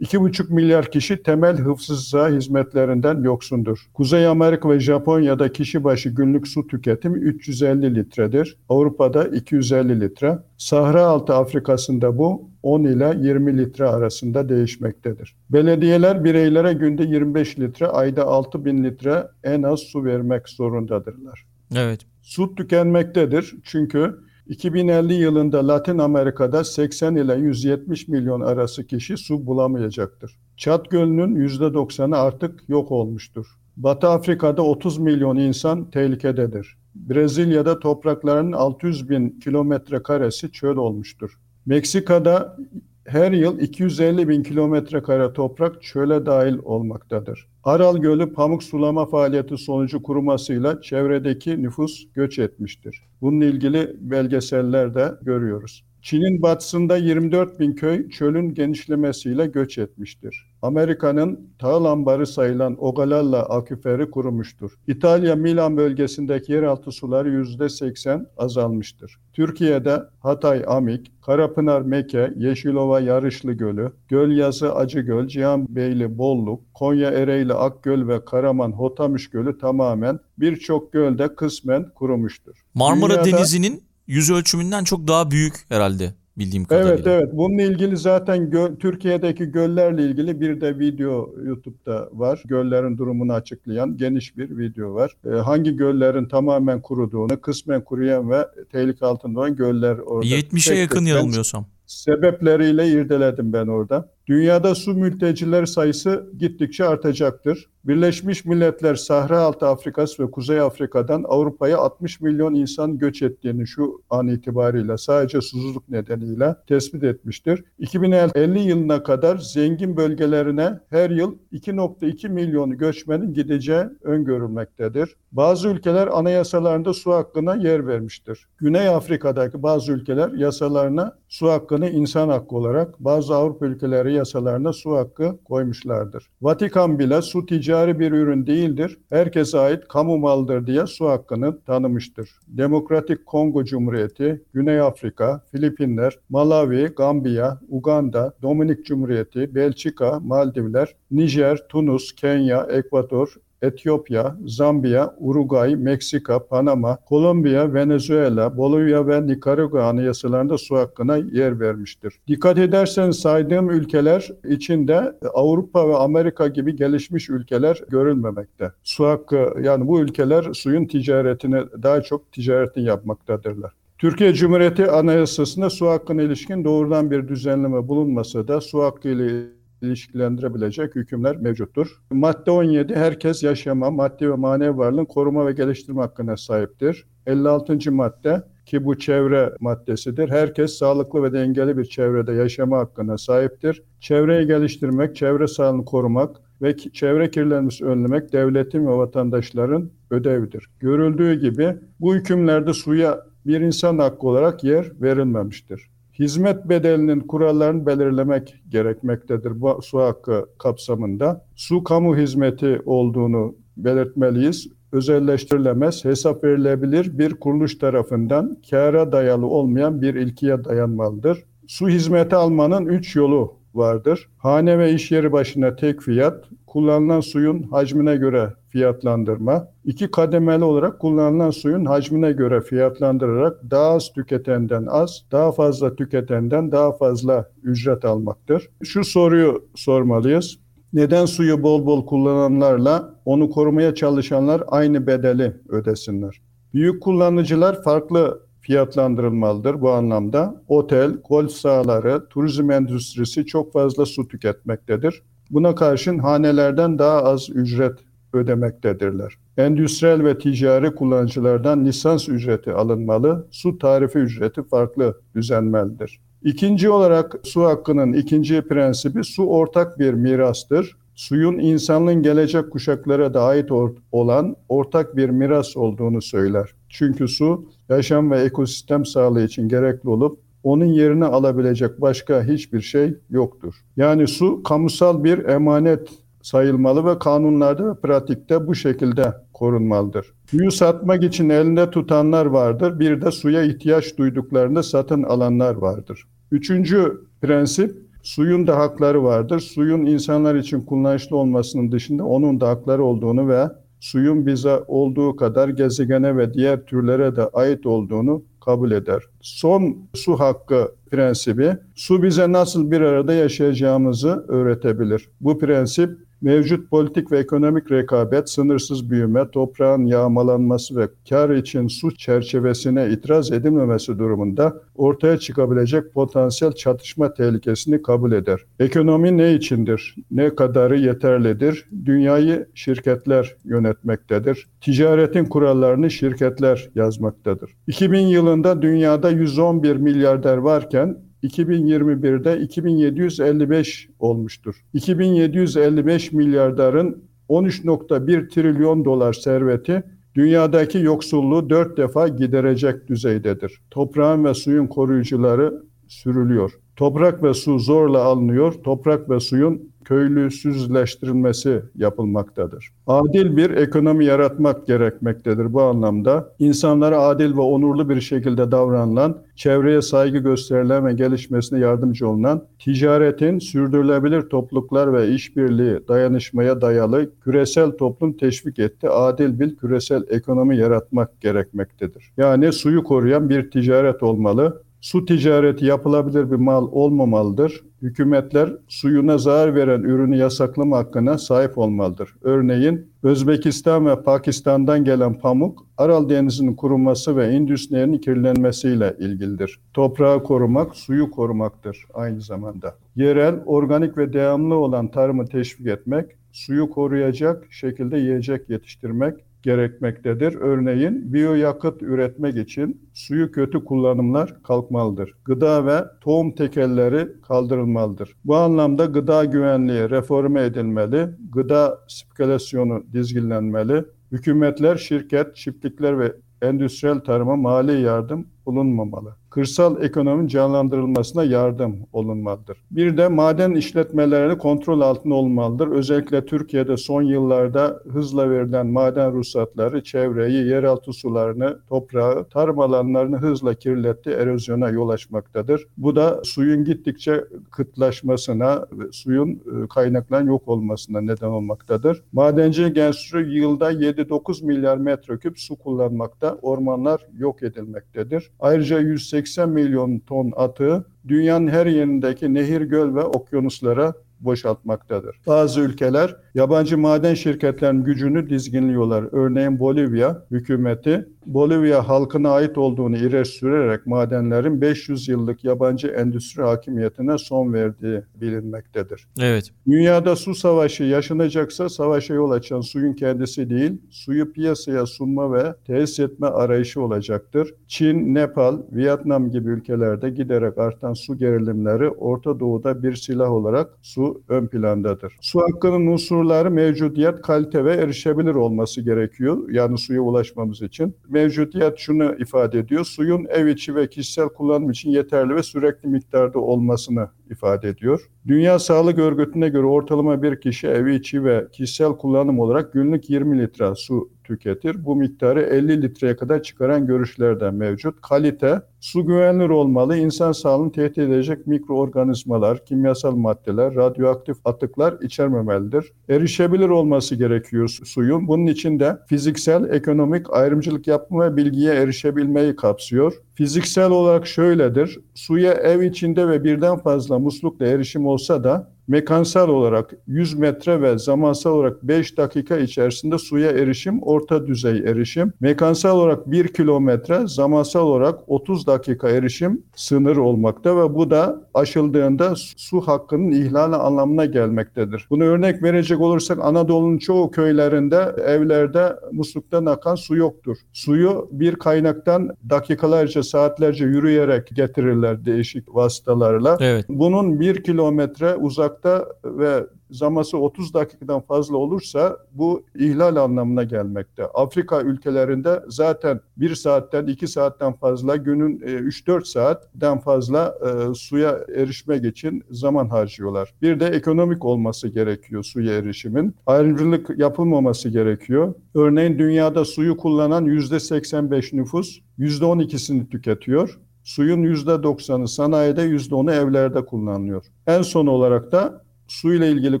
[0.00, 3.78] 2,5 milyar kişi temel hıfzı hizmetlerinden yoksundur.
[3.94, 8.58] Kuzey Amerika ve Japonya'da kişi başı günlük su tüketimi 350 litredir.
[8.68, 10.38] Avrupa'da 250 litre.
[10.58, 15.36] Sahra altı Afrika'sında bu 10 ile 20 litre arasında değişmektedir.
[15.50, 21.46] Belediyeler bireylere günde 25 litre, ayda 6 bin litre en az su vermek zorundadırlar.
[21.76, 22.00] Evet.
[22.22, 24.14] Su tükenmektedir çünkü
[24.46, 30.38] 2050 yılında Latin Amerika'da 80 ile 170 milyon arası kişi su bulamayacaktır.
[30.56, 33.46] Çat Gölü'nün %90'ı artık yok olmuştur.
[33.76, 36.78] Batı Afrika'da 30 milyon insan tehlikededir.
[36.94, 41.38] Brezilya'da topraklarının 600 bin kilometre karesi çöl olmuştur.
[41.66, 42.56] Meksika'da
[43.06, 47.48] her yıl 250 bin kilometre kare toprak çöle dahil olmaktadır.
[47.64, 53.02] Aral Gölü pamuk sulama faaliyeti sonucu kurumasıyla çevredeki nüfus göç etmiştir.
[53.20, 55.84] Bununla ilgili belgeseller de görüyoruz.
[56.04, 60.50] Çin'in batısında 24 bin köy çölün genişlemesiyle göç etmiştir.
[60.62, 64.72] Amerika'nın tahıl ambarı sayılan Ogallala aküferi kurumuştur.
[64.86, 69.18] İtalya Milan bölgesindeki yeraltı suları %80 azalmıştır.
[69.32, 78.08] Türkiye'de Hatay Amik, Karapınar Meke, Yeşilova Yarışlı Gölü, Gölyazı Acıgöl, Cihanbeyli Bolluk, Konya Ereğli Akgöl
[78.08, 82.64] ve Karaman Hotamış Gölü tamamen birçok gölde kısmen kurumuştur.
[82.74, 86.92] Marmara Dünyada, Denizi'nin yüz ölçümünden çok daha büyük herhalde bildiğim kadarıyla.
[86.92, 92.42] Evet evet bununla ilgili zaten gö- Türkiye'deki göllerle ilgili bir de video YouTube'da var.
[92.46, 95.16] Göllerin durumunu açıklayan geniş bir video var.
[95.26, 100.26] Ee, hangi göllerin tamamen kuruduğunu, kısmen kuruyan ve tehlike altında olan göller orada.
[100.26, 101.66] 70'e yakın yanılmıyorsam.
[101.86, 104.13] Sebepleriyle irdeledim ben orada.
[104.26, 107.68] Dünyada su mülteciler sayısı gittikçe artacaktır.
[107.84, 114.02] Birleşmiş Milletler Sahra Altı Afrikası ve Kuzey Afrika'dan Avrupa'ya 60 milyon insan göç ettiğini şu
[114.10, 117.64] an itibariyle sadece susuzluk nedeniyle tespit etmiştir.
[117.78, 125.16] 2050 yılına kadar zengin bölgelerine her yıl 2.2 milyon göçmenin gideceği öngörülmektedir.
[125.32, 128.48] Bazı ülkeler anayasalarında su hakkına yer vermiştir.
[128.58, 134.96] Güney Afrika'daki bazı ülkeler yasalarına su hakkını insan hakkı olarak, bazı Avrupa ülkeleri yasalarına su
[134.96, 136.30] hakkı koymuşlardır.
[136.42, 142.30] Vatikan bile su ticari bir ürün değildir, herkese ait kamu malıdır diye su hakkını tanımıştır.
[142.46, 152.14] Demokratik Kongo Cumhuriyeti, Güney Afrika, Filipinler, Malawi, Gambiya, Uganda, Dominik Cumhuriyeti, Belçika, Maldivler, Nijer, Tunus,
[152.14, 161.16] Kenya, Ekvator, Etiyopya, Zambiya, Uruguay, Meksika, Panama, Kolombiya, Venezuela, Bolivya ve Nikaragua anayasalarında su hakkına
[161.16, 162.14] yer vermiştir.
[162.28, 168.72] Dikkat ederseniz saydığım ülkeler içinde Avrupa ve Amerika gibi gelişmiş ülkeler görülmemekte.
[168.82, 173.72] Su hakkı yani bu ülkeler suyun ticaretini daha çok ticaretini yapmaktadırlar.
[173.98, 179.46] Türkiye Cumhuriyeti Anayasası'nda su hakkına ilişkin doğrudan bir düzenleme bulunmasa da su hakkı ile
[179.84, 182.02] ilişkilendirebilecek hükümler mevcuttur.
[182.10, 187.06] Madde 17 herkes yaşama, maddi ve manevi varlığın koruma ve geliştirme hakkına sahiptir.
[187.26, 187.92] 56.
[187.92, 190.28] madde ki bu çevre maddesidir.
[190.28, 193.82] Herkes sağlıklı ve dengeli bir çevrede yaşama hakkına sahiptir.
[194.00, 200.66] Çevreyi geliştirmek, çevre sağlığını korumak ve çevre kirlenmesi önlemek devletin ve vatandaşların ödevidir.
[200.80, 205.93] Görüldüğü gibi bu hükümlerde suya bir insan hakkı olarak yer verilmemiştir.
[206.18, 211.46] Hizmet bedelinin kurallarını belirlemek gerekmektedir bu su hakkı kapsamında.
[211.56, 214.68] Su kamu hizmeti olduğunu belirtmeliyiz.
[214.92, 221.44] Özelleştirilemez, hesap verilebilir bir kuruluş tarafından kâra dayalı olmayan bir ilkiye dayanmalıdır.
[221.66, 224.28] Su hizmeti almanın üç yolu vardır.
[224.38, 231.00] Hane ve iş yeri başına tek fiyat, kullanılan suyun hacmine göre fiyatlandırma, iki kademeli olarak
[231.00, 238.04] kullanılan suyun hacmine göre fiyatlandırarak daha az tüketenden az, daha fazla tüketenden daha fazla ücret
[238.04, 238.68] almaktır.
[238.82, 240.58] Şu soruyu sormalıyız.
[240.92, 246.40] Neden suyu bol bol kullananlarla onu korumaya çalışanlar aynı bedeli ödesinler?
[246.74, 250.62] Büyük kullanıcılar farklı fiyatlandırılmalıdır bu anlamda.
[250.68, 255.22] Otel, golf sahaları, turizm endüstrisi çok fazla su tüketmektedir.
[255.50, 257.98] Buna karşın hanelerden daha az ücret
[258.34, 259.34] ödemektedirler.
[259.56, 266.20] Endüstriyel ve ticari kullanıcılardan lisans ücreti alınmalı, su tarifi ücreti farklı düzenmelidir.
[266.42, 270.96] İkinci olarak su hakkının ikinci prensibi su ortak bir mirastır.
[271.14, 273.70] Suyun insanlığın gelecek kuşaklara da ait
[274.12, 276.70] olan ortak bir miras olduğunu söyler.
[276.88, 283.14] Çünkü su yaşam ve ekosistem sağlığı için gerekli olup onun yerini alabilecek başka hiçbir şey
[283.30, 283.74] yoktur.
[283.96, 286.08] Yani su kamusal bir emanet
[286.44, 290.34] sayılmalı ve kanunlarda ve pratikte bu şekilde korunmalıdır.
[290.50, 293.00] Suyu satmak için elinde tutanlar vardır.
[293.00, 296.24] Bir de suya ihtiyaç duyduklarında satın alanlar vardır.
[296.50, 299.60] Üçüncü prensip suyun da hakları vardır.
[299.60, 303.68] Suyun insanlar için kullanışlı olmasının dışında onun da hakları olduğunu ve
[304.00, 309.22] suyun bize olduğu kadar gezegene ve diğer türlere de ait olduğunu kabul eder.
[309.40, 315.28] Son su hakkı prensibi su bize nasıl bir arada yaşayacağımızı öğretebilir.
[315.40, 322.16] Bu prensip mevcut politik ve ekonomik rekabet, sınırsız büyüme, toprağın yağmalanması ve kar için su
[322.16, 328.60] çerçevesine itiraz edilmemesi durumunda ortaya çıkabilecek potansiyel çatışma tehlikesini kabul eder.
[328.80, 330.14] Ekonomi ne içindir?
[330.30, 331.88] Ne kadarı yeterlidir?
[332.04, 334.68] Dünyayı şirketler yönetmektedir.
[334.80, 337.70] Ticaretin kurallarını şirketler yazmaktadır.
[337.86, 344.74] 2000 yılında dünyada 111 milyarder varken 2021'de 2755 olmuştur.
[344.94, 350.02] 2755 milyardarın 13.1 trilyon dolar serveti
[350.34, 353.80] dünyadaki yoksulluğu dört defa giderecek düzeydedir.
[353.90, 356.72] Toprağın ve suyun koruyucuları sürülüyor.
[356.96, 358.72] Toprak ve su zorla alınıyor.
[358.72, 362.90] Toprak ve suyun köylüsüzleştirilmesi yapılmaktadır.
[363.06, 366.48] Adil bir ekonomi yaratmak gerekmektedir bu anlamda.
[366.58, 373.58] İnsanlara adil ve onurlu bir şekilde davranılan, çevreye saygı gösterilen ve gelişmesine yardımcı olunan, ticaretin
[373.58, 379.08] sürdürülebilir topluluklar ve işbirliği dayanışmaya dayalı küresel toplum teşvik etti.
[379.08, 382.32] Adil bir küresel ekonomi yaratmak gerekmektedir.
[382.36, 384.82] Yani suyu koruyan bir ticaret olmalı.
[385.04, 387.84] Su ticareti yapılabilir bir mal olmamalıdır.
[388.02, 392.34] Hükümetler suyuna zarar veren ürünü yasaklama hakkına sahip olmalıdır.
[392.42, 399.80] Örneğin Özbekistan ve Pakistan'dan gelen pamuk Aral Denizi'nin kuruması ve endüstrinin kirlenmesiyle ilgilidir.
[399.94, 402.94] Toprağı korumak, suyu korumaktır aynı zamanda.
[403.16, 409.34] Yerel, organik ve devamlı olan tarımı teşvik etmek, suyu koruyacak şekilde yiyecek yetiştirmek,
[409.64, 410.54] gerekmektedir.
[410.54, 415.34] Örneğin biyoyakıt üretmek için suyu kötü kullanımlar kalkmalıdır.
[415.44, 418.36] Gıda ve tohum tekelleri kaldırılmalıdır.
[418.44, 427.56] Bu anlamda gıda güvenliği reforme edilmeli, gıda spekülasyonu dizginlenmeli, hükümetler, şirket, çiftlikler ve endüstriyel tarıma
[427.56, 429.36] mali yardım bulunmamalı.
[429.54, 432.78] Kırsal ekonominin canlandırılmasına yardım olunmalıdır.
[432.90, 435.88] Bir de maden işletmeleri kontrol altında olmalıdır.
[435.88, 443.74] Özellikle Türkiye'de son yıllarda hızla verilen maden ruhsatları çevreyi, yeraltı sularını, toprağı, tarım alanlarını hızla
[443.74, 445.86] kirletti, erozyona yol açmaktadır.
[445.96, 452.22] Bu da suyun gittikçe kıtlaşmasına, suyun e, kaynakların yok olmasına neden olmaktadır.
[452.32, 458.50] Madencilik Enstitüsü yılda 7-9 milyar metreküp su kullanmakta, ormanlar yok edilmektedir.
[458.60, 465.40] Ayrıca 180 milyon ton atığı dünyanın her yerindeki nehir, göl ve okyanuslara boşaltmaktadır.
[465.46, 469.24] Bazı ülkeler yabancı maden şirketlerinin gücünü dizginliyorlar.
[469.32, 477.38] Örneğin Bolivya hükümeti Bolivya halkına ait olduğunu ileri sürerek madenlerin 500 yıllık yabancı endüstri hakimiyetine
[477.38, 479.26] son verdiği bilinmektedir.
[479.40, 479.70] Evet.
[479.86, 486.20] Dünyada su savaşı yaşanacaksa savaşa yol açan suyun kendisi değil, suyu piyasaya sunma ve tesis
[486.20, 487.74] etme arayışı olacaktır.
[487.88, 494.42] Çin, Nepal, Vietnam gibi ülkelerde giderek artan su gerilimleri Orta Doğu'da bir silah olarak su
[494.48, 495.36] ön plandadır.
[495.40, 499.68] Su hakkının unsurları mevcudiyet, kalite ve erişebilir olması gerekiyor.
[499.70, 503.04] Yani suya ulaşmamız için mevcudiyet şunu ifade ediyor.
[503.04, 508.30] Suyun ev içi ve kişisel kullanım için yeterli ve sürekli miktarda olmasını ifade ediyor.
[508.46, 513.58] Dünya Sağlık Örgütü'ne göre ortalama bir kişi ev içi ve kişisel kullanım olarak günlük 20
[513.58, 515.04] litre su tüketir.
[515.04, 518.20] Bu miktarı 50 litreye kadar çıkaran görüşlerden mevcut.
[518.20, 526.12] Kalite, su güvenilir olmalı, insan sağlığını tehdit edecek mikroorganizmalar, kimyasal maddeler, radyoaktif atıklar içermemelidir.
[526.28, 528.48] Erişebilir olması gerekiyor suyun.
[528.48, 533.32] Bunun için de fiziksel, ekonomik ayrımcılık yapma ve bilgiye erişebilmeyi kapsıyor.
[533.54, 535.18] Fiziksel olarak şöyledir.
[535.34, 541.18] Suya ev içinde ve birden fazla muslukla erişim olsa da mekansal olarak 100 metre ve
[541.18, 545.52] zamansal olarak 5 dakika içerisinde suya erişim orta düzey erişim.
[545.60, 552.54] Mekansal olarak 1 kilometre, zamansal olarak 30 dakika erişim sınır olmakta ve bu da aşıldığında
[552.76, 555.26] su hakkının ihlali anlamına gelmektedir.
[555.30, 560.76] Bunu örnek verecek olursak Anadolu'nun çoğu köylerinde evlerde musluktan akan su yoktur.
[560.92, 566.76] Suyu bir kaynaktan dakikalarca saatlerce yürüyerek getirirler değişik vasıtalarla.
[566.80, 567.04] Evet.
[567.08, 568.56] Bunun bir kilometre
[568.94, 574.44] uzakta ve zaması 30 dakikadan fazla olursa bu ihlal anlamına gelmekte.
[574.44, 581.60] Afrika ülkelerinde zaten 1 saatten 2 saatten fazla günün 3-4 e, saatten fazla e, suya
[581.76, 583.74] erişmek için zaman harcıyorlar.
[583.82, 586.54] Bir de ekonomik olması gerekiyor suya erişimin.
[586.66, 588.74] Ayrımcılık yapılmaması gerekiyor.
[588.94, 593.98] Örneğin dünyada suyu kullanan %85 nüfus %12'sini tüketiyor.
[594.24, 597.64] Suyun %90'ı sanayide, %10'u evlerde kullanılıyor.
[597.86, 600.00] En son olarak da su ile ilgili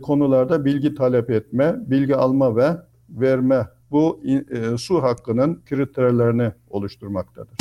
[0.00, 2.76] konularda bilgi talep etme, bilgi alma ve
[3.08, 7.58] verme bu e, su hakkının kriterlerini oluşturmaktadır.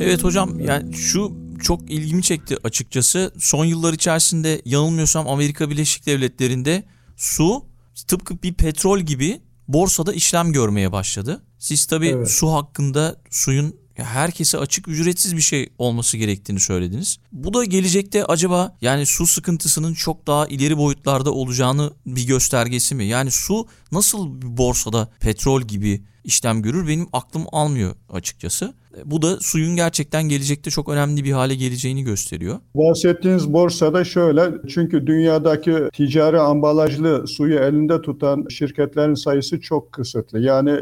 [0.00, 3.32] Evet hocam yani şu çok ilgimi çekti açıkçası.
[3.38, 6.84] Son yıllar içerisinde yanılmıyorsam Amerika Birleşik Devletleri'nde
[7.16, 7.64] su
[8.08, 11.42] tıpkı bir petrol gibi borsada işlem görmeye başladı.
[11.58, 12.30] Siz tabii evet.
[12.30, 17.18] su hakkında suyun herkese açık ücretsiz bir şey olması gerektiğini söylediniz.
[17.32, 23.04] Bu da gelecekte acaba yani su sıkıntısının çok daha ileri boyutlarda olacağını bir göstergesi mi?
[23.04, 28.74] Yani su nasıl bir borsada petrol gibi işlem görür benim aklım almıyor açıkçası.
[29.04, 32.58] Bu da suyun gerçekten gelecekte çok önemli bir hale geleceğini gösteriyor.
[32.74, 40.40] Bahsettiğiniz borsada şöyle çünkü dünyadaki ticari ambalajlı suyu elinde tutan şirketlerin sayısı çok kısıtlı.
[40.40, 40.80] Yani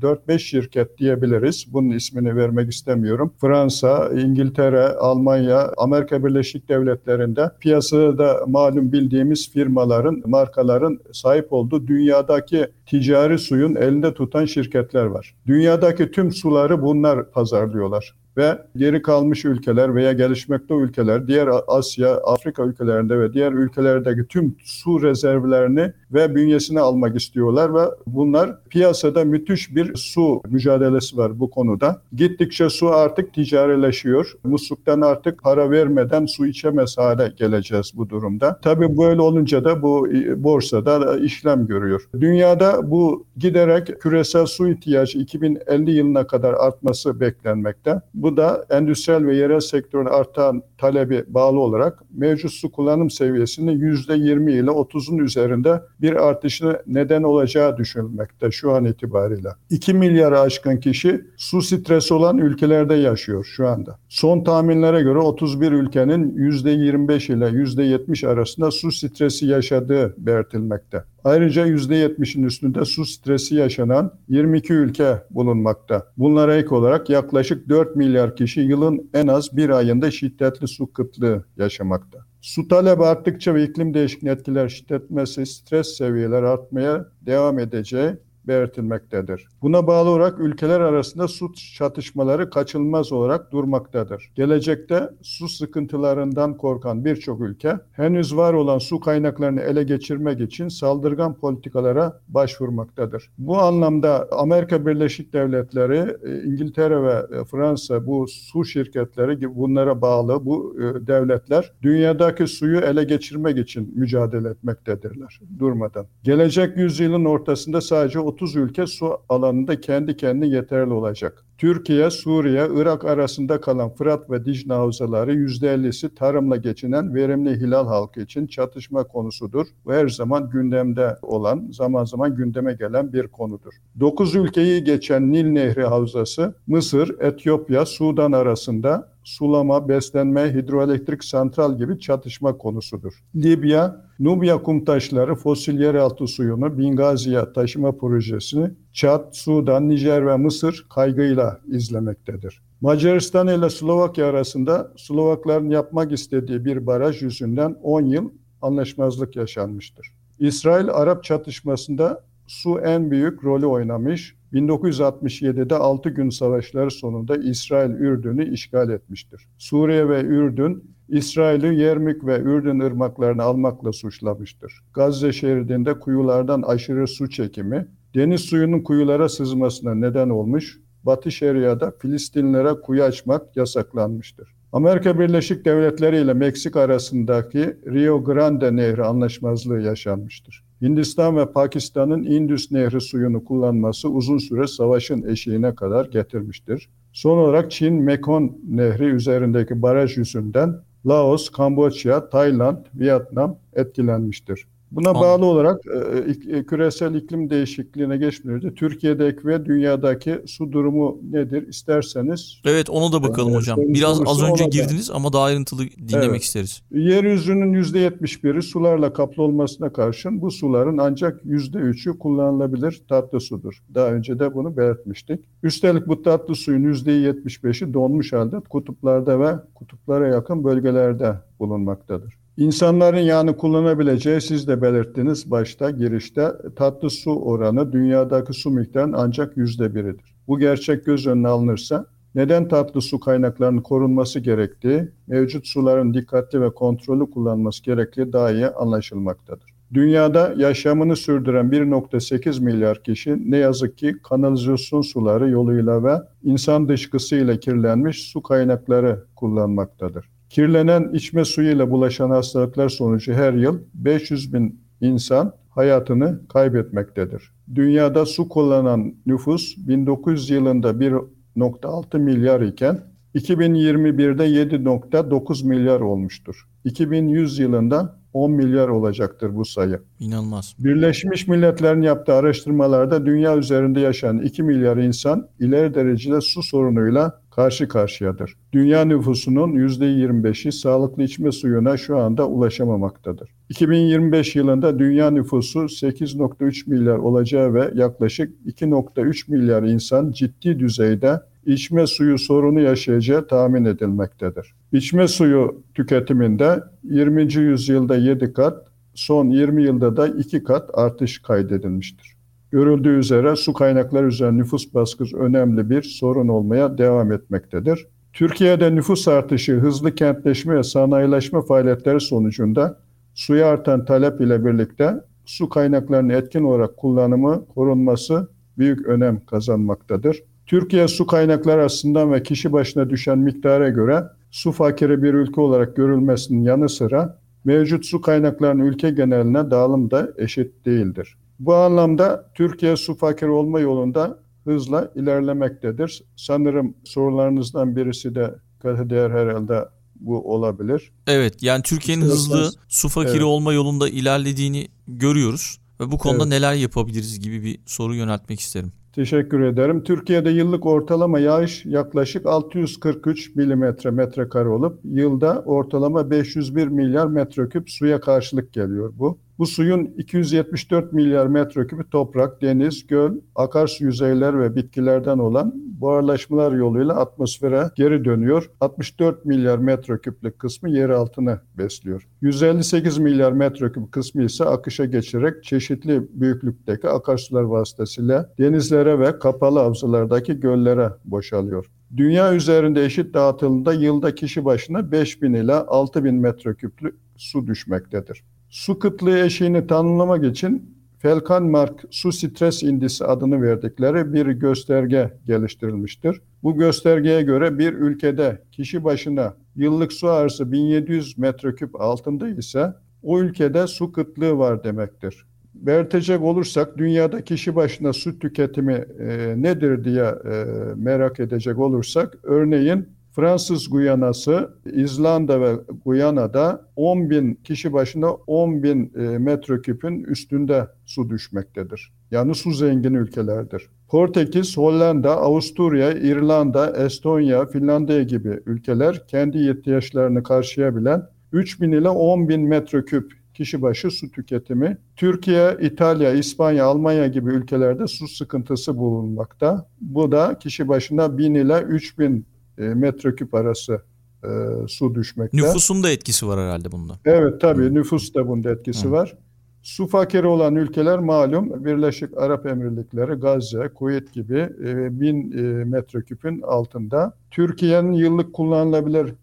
[0.00, 1.66] 4-5 şirket diyebiliriz.
[1.72, 3.34] Bunun ismini vermek istemiyorum.
[3.40, 13.38] Fransa, İngiltere, Almanya, Amerika Birleşik Devletleri'nde piyasada malum bildiğimiz firmaların, markaların sahip olduğu dünyadaki ticari
[13.38, 15.34] suyun elinde tutan şirketler var.
[15.46, 22.64] Dünyadaki tüm suları bunlar pazarlıyorlar ve geri kalmış ülkeler veya gelişmekte ülkeler, diğer Asya, Afrika
[22.64, 29.74] ülkelerinde ve diğer ülkelerdeki tüm su rezervlerini ve bünyesine almak istiyorlar ve bunlar piyasada müthiş
[29.76, 32.02] bir su mücadelesi var bu konuda.
[32.12, 34.32] Gittikçe su artık ticarileşiyor.
[34.44, 38.60] Musluktan artık para vermeden su içemez hale geleceğiz bu durumda.
[38.62, 42.08] Tabii böyle olunca da bu borsada işlem görüyor.
[42.20, 48.00] Dünyada bu giderek küresel su ihtiyacı 2050 yılına kadar artması beklenmekte.
[48.14, 54.52] Bu da endüstriyel ve yerel sektörün artan talebi bağlı olarak mevcut su kullanım seviyesinin %20
[54.52, 59.48] ile 30'un üzerinde bir artışına neden olacağı düşünülmekte şu an itibariyle.
[59.70, 63.98] 2 milyara aşkın kişi su stresi olan ülkelerde yaşıyor şu anda.
[64.08, 71.04] Son tahminlere göre 31 ülkenin %25 ile %70 arasında su stresi yaşadığı belirtilmekte.
[71.24, 76.06] Ayrıca %70'in üstünde su stresi yaşanan 22 ülke bulunmakta.
[76.16, 81.44] Bunlara ek olarak yaklaşık 4 milyar kişi yılın en az bir ayında şiddetli su kıtlığı
[81.56, 82.18] yaşamakta.
[82.40, 88.16] Su talebi arttıkça ve iklim değişikliği etkiler şiddetmesi, stres seviyeler artmaya devam edeceği
[88.50, 89.48] belirtilmektedir.
[89.62, 94.30] Buna bağlı olarak ülkeler arasında su çatışmaları kaçınılmaz olarak durmaktadır.
[94.34, 101.34] Gelecekte su sıkıntılarından korkan birçok ülke henüz var olan su kaynaklarını ele geçirmek için saldırgan
[101.34, 103.30] politikalara başvurmaktadır.
[103.38, 110.02] Bu anlamda Amerika Birleşik Devletleri, e, İngiltere ve e, Fransa bu su şirketleri gibi bunlara
[110.02, 116.06] bağlı bu e, devletler dünyadaki suyu ele geçirmek için mücadele etmektedirler durmadan.
[116.22, 121.44] Gelecek yüzyılın ortasında sadece 30 ülke su alanında kendi kendine yeterli olacak.
[121.58, 128.20] Türkiye, Suriye, Irak arasında kalan Fırat ve Dicle havzaları %50'si tarımla geçinen verimli hilal halkı
[128.20, 129.66] için çatışma konusudur.
[129.84, 133.72] Bu her zaman gündemde olan, zaman zaman gündeme gelen bir konudur.
[134.00, 142.00] 9 ülkeyi geçen Nil Nehri havzası Mısır, Etiyopya, Sudan arasında sulama, beslenme, hidroelektrik santral gibi
[142.00, 143.12] çatışma konusudur.
[143.36, 151.60] Libya, Nubya kumtaşları fosil yeraltı suyunu Bingazi'ye taşıma projesini Çad, Sudan, Nijer ve Mısır kaygıyla
[151.66, 152.62] izlemektedir.
[152.80, 158.30] Macaristan ile Slovakya arasında Slovakların yapmak istediği bir baraj yüzünden 10 yıl
[158.62, 160.06] anlaşmazlık yaşanmıştır.
[160.38, 164.36] İsrail-Arap çatışmasında su en büyük rolü oynamış.
[164.52, 169.48] 1967'de 6 gün savaşları sonunda İsrail Ürdün'ü işgal etmiştir.
[169.58, 174.82] Suriye ve Ürdün İsrail'i Yermük ve Ürdün ırmaklarını almakla suçlamıştır.
[174.94, 182.72] Gazze şeridinde kuyulardan aşırı su çekimi, deniz suyunun kuyulara sızmasına neden olmuş, Batı Şeria'da Filistinlilere
[182.80, 184.54] kuyu açmak yasaklanmıştır.
[184.72, 190.69] Amerika Birleşik Devletleri ile Meksika arasındaki Rio Grande Nehri anlaşmazlığı yaşanmıştır.
[190.82, 196.88] Hindistan ve Pakistan'ın Indus Nehri suyunu kullanması uzun süre savaşın eşiğine kadar getirmiştir.
[197.12, 200.76] Son olarak Çin Mekong Nehri üzerindeki baraj yüzünden
[201.06, 204.66] Laos, Kamboçya, Tayland, Vietnam etkilenmiştir.
[204.92, 205.26] Buna Anladım.
[205.26, 211.68] bağlı olarak e, e, küresel iklim değişikliğine geçmeden önce Türkiye'deki ve dünyadaki su durumu nedir
[211.68, 212.60] isterseniz.
[212.64, 213.78] Evet ona da bakalım e, hocam.
[213.80, 216.42] Biraz az önce girdiniz ama daha ayrıntılı dinlemek evet.
[216.42, 216.82] isteriz.
[216.90, 223.82] Yeryüzünün %71'i sularla kaplı olmasına karşın bu suların ancak %3'ü kullanılabilir tatlı sudur.
[223.94, 225.40] Daha önce de bunu belirtmiştik.
[225.62, 232.39] Üstelik bu tatlı suyun %75'i donmuş halde kutuplarda ve kutuplara yakın bölgelerde bulunmaktadır.
[232.60, 239.56] İnsanların yağını kullanabileceği siz de belirttiniz başta girişte tatlı su oranı dünyadaki su miktarının ancak
[239.56, 240.34] yüzde biridir.
[240.48, 246.74] Bu gerçek göz önüne alınırsa neden tatlı su kaynaklarının korunması gerektiği, mevcut suların dikkatli ve
[246.74, 249.70] kontrollü kullanılması gerektiği daha iyi anlaşılmaktadır.
[249.94, 257.60] Dünyada yaşamını sürdüren 1.8 milyar kişi ne yazık ki kanalizasyon suları yoluyla ve insan dışkısıyla
[257.60, 260.39] kirlenmiş su kaynakları kullanmaktadır.
[260.50, 267.52] Kirlenen içme suyuyla bulaşan hastalıklar sonucu her yıl 500 bin insan hayatını kaybetmektedir.
[267.74, 273.00] Dünyada su kullanan nüfus 1900 yılında 1.6 milyar iken
[273.34, 276.68] 2021'de 7.9 milyar olmuştur.
[276.84, 280.00] 2100 yılında 10 milyar olacaktır bu sayı.
[280.20, 280.74] İnanılmaz.
[280.78, 287.88] Birleşmiş Milletler'in yaptığı araştırmalarda dünya üzerinde yaşayan 2 milyar insan ileri derecede su sorunuyla karşı
[287.88, 288.56] karşıyadır.
[288.72, 293.50] Dünya nüfusunun %25'i sağlıklı içme suyuna şu anda ulaşamamaktadır.
[293.68, 302.06] 2025 yılında dünya nüfusu 8.3 milyar olacağı ve yaklaşık 2.3 milyar insan ciddi düzeyde içme
[302.06, 304.74] suyu sorunu yaşayacağı tahmin edilmektedir.
[304.92, 307.54] İçme suyu tüketiminde 20.
[307.54, 312.36] yüzyılda 7 kat, son 20 yılda da 2 kat artış kaydedilmiştir.
[312.70, 318.06] Görüldüğü üzere su kaynakları üzerine nüfus baskısı önemli bir sorun olmaya devam etmektedir.
[318.32, 323.00] Türkiye'de nüfus artışı, hızlı kentleşme ve sanayileşme faaliyetleri sonucunda
[323.34, 328.48] suya artan talep ile birlikte su kaynaklarının etkin olarak kullanımı, korunması
[328.78, 330.42] büyük önem kazanmaktadır.
[330.70, 335.96] Türkiye su kaynakları açısından ve kişi başına düşen miktara göre su fakiri bir ülke olarak
[335.96, 341.36] görülmesinin yanı sıra mevcut su kaynaklarının ülke geneline dağılım da eşit değildir.
[341.58, 346.22] Bu anlamda Türkiye su fakir olma yolunda hızla ilerlemektedir.
[346.36, 348.54] Sanırım sorularınızdan birisi de
[348.84, 349.84] değer herhalde
[350.20, 351.12] bu olabilir.
[351.26, 353.42] Evet yani Türkiye'nin hızlı su fakiri evet.
[353.42, 356.52] olma yolunda ilerlediğini görüyoruz ve bu konuda evet.
[356.52, 358.92] neler yapabiliriz gibi bir soru yöneltmek isterim.
[359.12, 360.02] Teşekkür ederim.
[360.04, 368.20] Türkiye'de yıllık ortalama yağış yaklaşık 643 milimetre metrekare olup yılda ortalama 501 milyar metreküp suya
[368.20, 369.38] karşılık geliyor bu.
[369.60, 377.16] Bu suyun 274 milyar metreküpü toprak, deniz, göl, akarsu yüzeyler ve bitkilerden olan buharlaşmalar yoluyla
[377.16, 378.70] atmosfere geri dönüyor.
[378.80, 382.28] 64 milyar metreküplük kısmı yer altını besliyor.
[382.40, 390.60] 158 milyar metreküp kısmı ise akışa geçerek çeşitli büyüklükteki akarsular vasıtasıyla denizlere ve kapalı havzalardaki
[390.60, 391.86] göllere boşalıyor.
[392.16, 398.44] Dünya üzerinde eşit dağıtımda yılda kişi başına 5000 ila 6000 metreküplük su düşmektedir.
[398.70, 406.40] Su kıtlığı eşiğini tanımlamak için Felkanmark Su Stres İndisi adını verdikleri bir gösterge geliştirilmiştir.
[406.62, 413.40] Bu göstergeye göre bir ülkede kişi başına yıllık su arısı 1700 metreküp altında ise o
[413.40, 415.46] ülkede su kıtlığı var demektir.
[415.74, 420.64] Belirtecek olursak dünyada kişi başına su tüketimi e, nedir diye e,
[420.96, 425.72] merak edecek olursak örneğin Fransız Guyanası, İzlanda ve
[426.04, 432.12] Guyana'da 10 bin kişi başına 10 bin e, metreküpün üstünde su düşmektedir.
[432.30, 433.88] Yani su zengin ülkelerdir.
[434.08, 441.22] Portekiz, Hollanda, Avusturya, İrlanda, Estonya, Finlandiya gibi ülkeler kendi ihtiyaçlarını karşılayabilen
[441.52, 444.98] 3 bin ile 10 bin metreküp kişi başı su tüketimi.
[445.16, 449.86] Türkiye, İtalya, İspanya, Almanya gibi ülkelerde su sıkıntısı bulunmakta.
[450.00, 452.46] Bu da kişi başına 1000 ile 3000
[452.78, 454.02] e, metreküp arası
[454.44, 454.48] e,
[454.88, 455.56] su düşmekte.
[455.56, 457.12] Nüfusun da etkisi var herhalde bunda.
[457.24, 457.94] Evet tabii Hı.
[457.94, 459.10] nüfus da bunda etkisi Hı.
[459.10, 459.36] var.
[459.82, 466.62] Su fakiri olan ülkeler malum Birleşik Arap Emirlikleri, Gazze, Kuveyt gibi e, bin e, metreküpün
[466.62, 467.32] altında.
[467.50, 469.34] Türkiye'nin yıllık kullanılabilir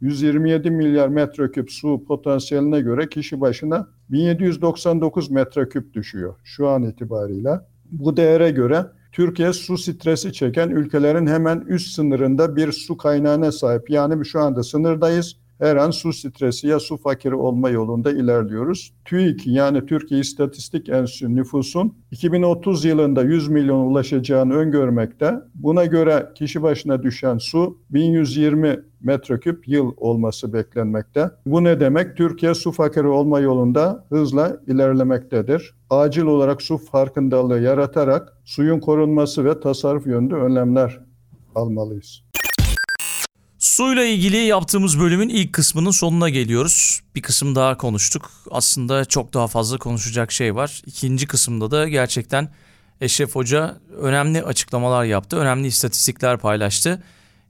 [0.00, 7.66] 127 milyar metreküp su potansiyeline göre kişi başına 1799 metreküp düşüyor şu an itibarıyla.
[7.90, 13.90] Bu değere göre Türkiye su stresi çeken ülkelerin hemen üst sınırında bir su kaynağına sahip.
[13.90, 15.36] Yani şu anda sınırdayız.
[15.58, 18.92] Her an su stresi ya su fakiri olma yolunda ilerliyoruz.
[19.04, 25.34] TÜİK yani Türkiye İstatistik Enstitüsü nüfusun 2030 yılında 100 milyon ulaşacağını öngörmekte.
[25.54, 31.30] Buna göre kişi başına düşen su 1120 metreküp yıl olması beklenmekte.
[31.46, 32.16] Bu ne demek?
[32.16, 35.74] Türkiye su fakiri olma yolunda hızla ilerlemektedir.
[35.90, 41.00] Acil olarak su farkındalığı yaratarak suyun korunması ve tasarruf yönünde önlemler
[41.54, 42.22] almalıyız.
[43.58, 47.00] Suyla ilgili yaptığımız bölümün ilk kısmının sonuna geliyoruz.
[47.14, 48.30] Bir kısım daha konuştuk.
[48.50, 50.82] Aslında çok daha fazla konuşacak şey var.
[50.86, 52.48] İkinci kısımda da gerçekten
[53.00, 55.36] Eşref Hoca önemli açıklamalar yaptı.
[55.36, 57.02] Önemli istatistikler paylaştı.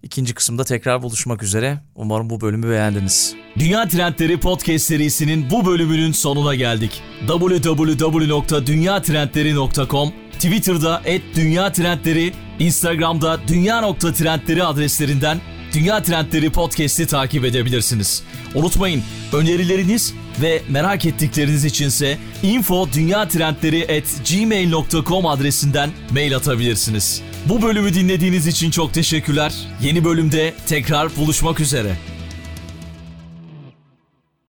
[0.02, 1.80] İkinci kısımda tekrar buluşmak üzere.
[1.94, 3.34] Umarım bu bölümü beğendiniz.
[3.58, 7.02] Dünya Trendleri Podcast serisinin bu bölümünün sonuna geldik.
[7.26, 11.02] www.dünyatrendleri.com Twitter'da
[11.34, 15.40] @dünya_trendleri, Instagram'da dünya.trendleri adreslerinden
[15.74, 18.22] Dünya Trendleri Podcast'i takip edebilirsiniz.
[18.54, 22.88] Unutmayın önerileriniz ve merak ettikleriniz içinse info
[24.30, 27.22] gmail.com adresinden mail atabilirsiniz.
[27.48, 29.52] Bu bölümü dinlediğiniz için çok teşekkürler.
[29.82, 31.96] Yeni bölümde tekrar buluşmak üzere.